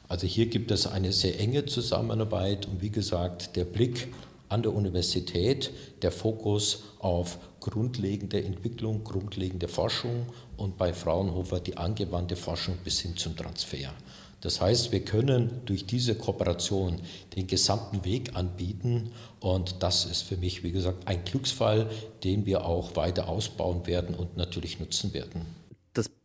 Also 0.09 0.27
hier 0.27 0.47
gibt 0.47 0.71
es 0.71 0.87
eine 0.87 1.11
sehr 1.13 1.41
enge 1.41 1.65
Zusammenarbeit 1.65 2.67
und 2.67 2.83
wie 2.83 2.91
gesagt, 2.91 3.57
der 3.57 3.65
Blick 3.65 4.09
an 4.53 4.63
der 4.63 4.75
Universität 4.75 5.71
der 6.03 6.13
Fokus 6.13 6.83
auf 6.99 7.39
grundlegende 7.59 8.45
Entwicklung, 8.45 9.03
grundlegende 9.03 9.67
Forschung 9.67 10.27
und 10.59 10.77
bei 10.77 10.93
Fraunhofer 10.93 11.59
die 11.59 11.79
angewandte 11.79 12.37
Forschung 12.37 12.77
bis 12.85 13.01
hin 13.01 13.17
zum 13.17 13.35
Transfer. 13.35 13.95
Das 14.43 14.61
heißt, 14.61 14.93
wir 14.93 15.05
können 15.05 15.63
durch 15.65 15.87
diese 15.87 16.17
Kooperation 16.17 17.01
den 17.35 17.47
gesamten 17.47 18.05
Weg 18.05 18.37
anbieten 18.37 19.13
und 19.41 19.77
das 19.83 20.05
ist 20.05 20.23
für 20.23 20.37
mich, 20.37 20.63
wie 20.65 20.73
gesagt, 20.73 21.09
ein 21.09 21.25
Glücksfall, 21.25 21.89
den 22.23 22.45
wir 22.45 22.67
auch 22.67 22.95
weiter 22.97 23.29
ausbauen 23.29 23.87
werden 23.87 24.15
und 24.15 24.37
natürlich 24.37 24.81
nutzen 24.81 25.15
werden. 25.15 25.62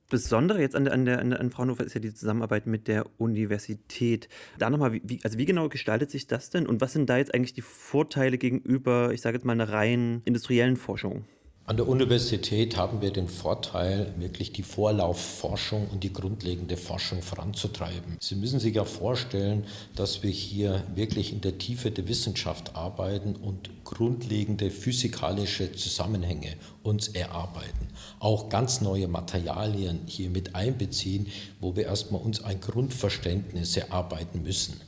Besondere 0.10 0.62
jetzt 0.62 0.76
an, 0.76 0.86
der, 0.86 0.93
an, 0.93 1.06
der, 1.06 1.39
an 1.39 1.52
Fraunhofer 1.52 1.84
ist 1.84 1.93
ja 1.93 2.00
die 2.00 2.13
Zusammenarbeit 2.13 2.65
mit 2.65 2.88
der 2.88 3.06
Universität. 3.17 4.30
Da 4.58 4.70
nochmal, 4.70 4.93
wie, 4.93 5.20
also 5.24 5.38
wie 5.38 5.46
genau 5.46 5.70
gestaltet 5.70 6.12
sich 6.12 6.28
das 6.28 6.50
denn 6.50 6.65
und 6.65 6.80
was 6.82 6.93
sind 6.93 7.10
da 7.10 7.17
jetzt 7.17 7.34
eigentlich 7.34 7.54
die 7.54 7.62
Vorteile 7.62 8.38
gegenüber, 8.38 9.12
ich 9.13 9.22
sage 9.22 9.38
jetzt 9.38 9.43
mal, 9.43 9.54
einer 9.54 9.70
rein 9.70 10.22
industriellen 10.26 10.78
Forschung? 10.78 11.26
An 11.69 11.75
der 11.75 11.89
Universität 11.89 12.77
haben 12.77 13.01
wir 13.01 13.12
den 13.12 13.27
Vorteil, 13.27 14.13
wirklich 14.17 14.53
die 14.53 14.63
Vorlaufforschung 14.63 15.89
und 15.89 16.01
die 16.01 16.13
grundlegende 16.13 16.77
Forschung 16.77 17.21
voranzutreiben. 17.21 18.15
Sie 18.21 18.36
müssen 18.36 18.62
sich 18.62 18.75
ja 18.75 18.86
vorstellen, 18.86 19.65
dass 19.93 20.23
wir 20.23 20.32
hier 20.32 20.86
wirklich 20.95 21.34
in 21.34 21.41
der 21.41 21.58
Tiefe 21.58 21.91
der 21.91 22.08
Wissenschaft 22.08 22.73
arbeiten 22.77 23.36
und 23.36 23.69
grundlegende 23.84 24.71
physikalische 24.71 25.73
Zusammenhänge 25.73 26.53
uns 26.84 27.10
erarbeiten. 27.10 27.89
Auch 28.19 28.47
ganz 28.47 28.80
neue 28.80 29.10
Materialien 29.10 29.99
hier 30.06 30.30
mit 30.30 30.56
einbeziehen, 30.56 31.27
wo 31.60 31.75
wir 31.75 31.84
erstmal 31.88 32.21
uns 32.21 32.41
ein 32.41 32.62
Grundverständnis 32.62 33.75
erarbeiten 33.75 34.41
müssen. 34.41 34.80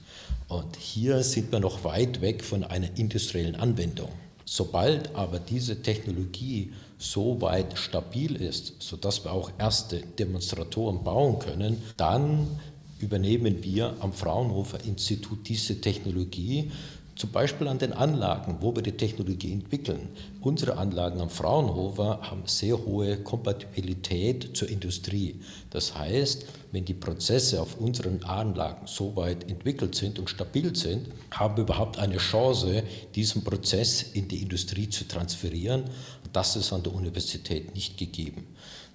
Und 0.47 0.77
hier 0.77 1.23
sind 1.23 1.51
wir 1.51 1.59
noch 1.59 1.83
weit 1.83 2.21
weg 2.21 2.41
von 2.41 2.63
einer 2.63 2.97
industriellen 2.97 3.57
Anwendung. 3.57 4.07
Sobald 4.51 5.13
aber 5.13 5.37
diese 5.37 5.83
Technologie 5.83 6.73
so 6.97 7.39
weit 7.39 7.77
stabil 7.77 8.35
ist, 8.35 8.73
sodass 8.79 9.23
wir 9.23 9.31
auch 9.31 9.51
erste 9.59 9.99
Demonstratoren 9.99 11.03
bauen 11.03 11.37
können, 11.37 11.79
dann 11.97 12.59
übernehmen 12.97 13.63
wir 13.63 13.95
am 13.99 14.11
Fraunhofer 14.11 14.83
Institut 14.85 15.47
diese 15.47 15.79
Technologie 15.79 16.71
zum 17.19 17.31
Beispiel 17.31 17.67
an 17.67 17.79
den 17.79 17.91
Anlagen, 17.91 18.59
wo 18.61 18.73
wir 18.73 18.81
die 18.81 18.93
Technologie 18.93 19.51
entwickeln. 19.51 20.07
Unsere 20.39 20.77
Anlagen 20.77 21.19
am 21.19 21.29
Fraunhofer 21.29 22.21
haben 22.21 22.43
sehr 22.45 22.85
hohe 22.85 23.17
Kompatibilität 23.17 24.55
zur 24.55 24.69
Industrie. 24.69 25.41
Das 25.69 25.97
heißt, 25.97 26.45
wenn 26.71 26.85
die 26.85 26.93
Prozesse 26.93 27.61
auf 27.61 27.77
unseren 27.77 28.23
Anlagen 28.23 28.87
so 28.87 29.17
weit 29.17 29.49
entwickelt 29.51 29.95
sind 29.95 30.17
und 30.17 30.29
stabil 30.29 30.73
sind, 30.77 31.09
haben 31.31 31.57
wir 31.57 31.63
überhaupt 31.63 31.99
eine 31.99 32.19
Chance, 32.19 32.83
diesen 33.13 33.43
Prozess 33.43 34.01
in 34.01 34.29
die 34.29 34.41
Industrie 34.41 34.87
zu 34.87 35.05
transferieren. 35.05 35.83
Das 36.31 36.55
ist 36.55 36.71
an 36.71 36.83
der 36.83 36.93
Universität 36.93 37.75
nicht 37.75 37.97
gegeben. 37.97 38.47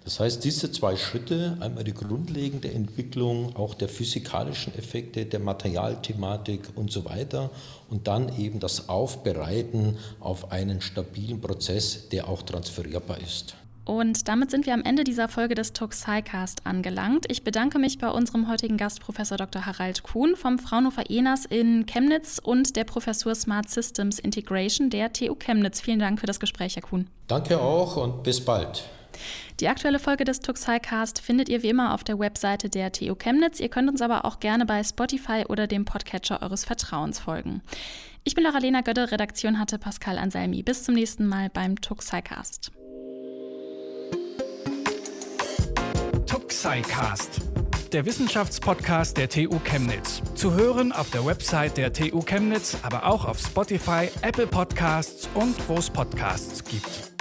Das 0.04 0.20
heißt, 0.20 0.44
diese 0.44 0.70
zwei 0.70 0.96
Schritte, 0.96 1.56
einmal 1.60 1.82
die 1.82 1.94
grundlegende 1.94 2.70
Entwicklung 2.70 3.56
auch 3.56 3.72
der 3.72 3.88
physikalischen 3.88 4.74
Effekte, 4.74 5.24
der 5.24 5.40
Materialthematik 5.40 6.60
und 6.74 6.92
so 6.92 7.06
weiter 7.06 7.50
und 7.88 8.06
dann 8.06 8.38
eben 8.38 8.60
das 8.60 8.90
Aufbereiten 8.90 9.96
auf 10.20 10.52
einen 10.52 10.82
stabilen 10.82 11.40
Prozess, 11.40 12.10
der 12.10 12.28
auch 12.28 12.42
transferierbar 12.42 13.18
ist. 13.18 13.56
Und 13.86 14.28
damit 14.28 14.50
sind 14.50 14.66
wir 14.66 14.72
am 14.72 14.82
Ende 14.82 15.04
dieser 15.04 15.28
Folge 15.28 15.54
des 15.54 15.72
Toxicast 15.74 16.66
angelangt. 16.66 17.26
Ich 17.30 17.44
bedanke 17.44 17.78
mich 17.78 17.98
bei 17.98 18.08
unserem 18.08 18.48
heutigen 18.48 18.76
Gast 18.78 19.00
Professor 19.00 19.36
Dr. 19.36 19.66
Harald 19.66 20.02
Kuhn 20.02 20.36
vom 20.36 20.58
Fraunhofer 20.58 21.10
ENAS 21.10 21.44
in 21.44 21.84
Chemnitz 21.84 22.40
und 22.42 22.76
der 22.76 22.84
Professur 22.84 23.34
Smart 23.34 23.68
Systems 23.68 24.18
Integration 24.18 24.88
der 24.88 25.12
TU 25.12 25.34
Chemnitz. 25.34 25.80
Vielen 25.80 25.98
Dank 25.98 26.20
für 26.20 26.26
das 26.26 26.40
Gespräch, 26.40 26.76
Herr 26.76 26.82
Kuhn. 26.82 27.08
Danke 27.26 27.60
auch 27.60 27.96
und 27.96 28.22
bis 28.22 28.42
bald. 28.42 28.84
Die 29.61 29.68
aktuelle 29.68 29.98
Folge 29.98 30.24
des 30.24 30.40
Tuxicast 30.40 31.20
findet 31.20 31.48
ihr 31.48 31.62
wie 31.62 31.68
immer 31.68 31.94
auf 31.94 32.05
der 32.05 32.18
Webseite 32.18 32.68
der 32.68 32.92
TU 32.92 33.14
Chemnitz. 33.14 33.61
Ihr 33.61 33.68
könnt 33.68 33.88
uns 33.88 34.03
aber 34.03 34.24
auch 34.24 34.40
gerne 34.40 34.66
bei 34.66 34.83
Spotify 34.83 35.44
oder 35.48 35.66
dem 35.66 35.85
Podcatcher 35.85 36.42
eures 36.42 36.64
Vertrauens 36.64 37.18
folgen. 37.18 37.62
Ich 38.24 38.35
bin 38.35 38.44
Laura-Lena 38.44 38.81
Götte, 38.81 39.11
Redaktion 39.11 39.59
hatte 39.59 39.79
Pascal 39.79 40.18
Anselmi. 40.18 40.62
Bis 40.62 40.85
zum 40.85 40.94
nächsten 40.94 41.27
Mal 41.27 41.50
beim 41.50 41.81
Tuxicast. 41.81 42.72
Tuxicast, 46.27 47.42
der 47.92 48.07
Wissenschaftspodcast 48.07 49.16
der 49.18 49.29
TU 49.29 49.59
Chemnitz. 49.59 50.22
Zu 50.35 50.55
hören 50.55 50.92
auf 50.92 51.11
der 51.11 51.27
Website 51.27 51.77
der 51.77 51.92
TU 51.92 52.22
Chemnitz, 52.22 52.79
aber 52.83 53.07
auch 53.07 53.27
auf 53.27 53.38
Spotify, 53.38 54.09
Apple 54.22 54.46
Podcasts 54.46 55.29
und 55.35 55.57
wo 55.68 55.74
es 55.74 55.90
Podcasts 55.90 56.64
gibt. 56.64 57.13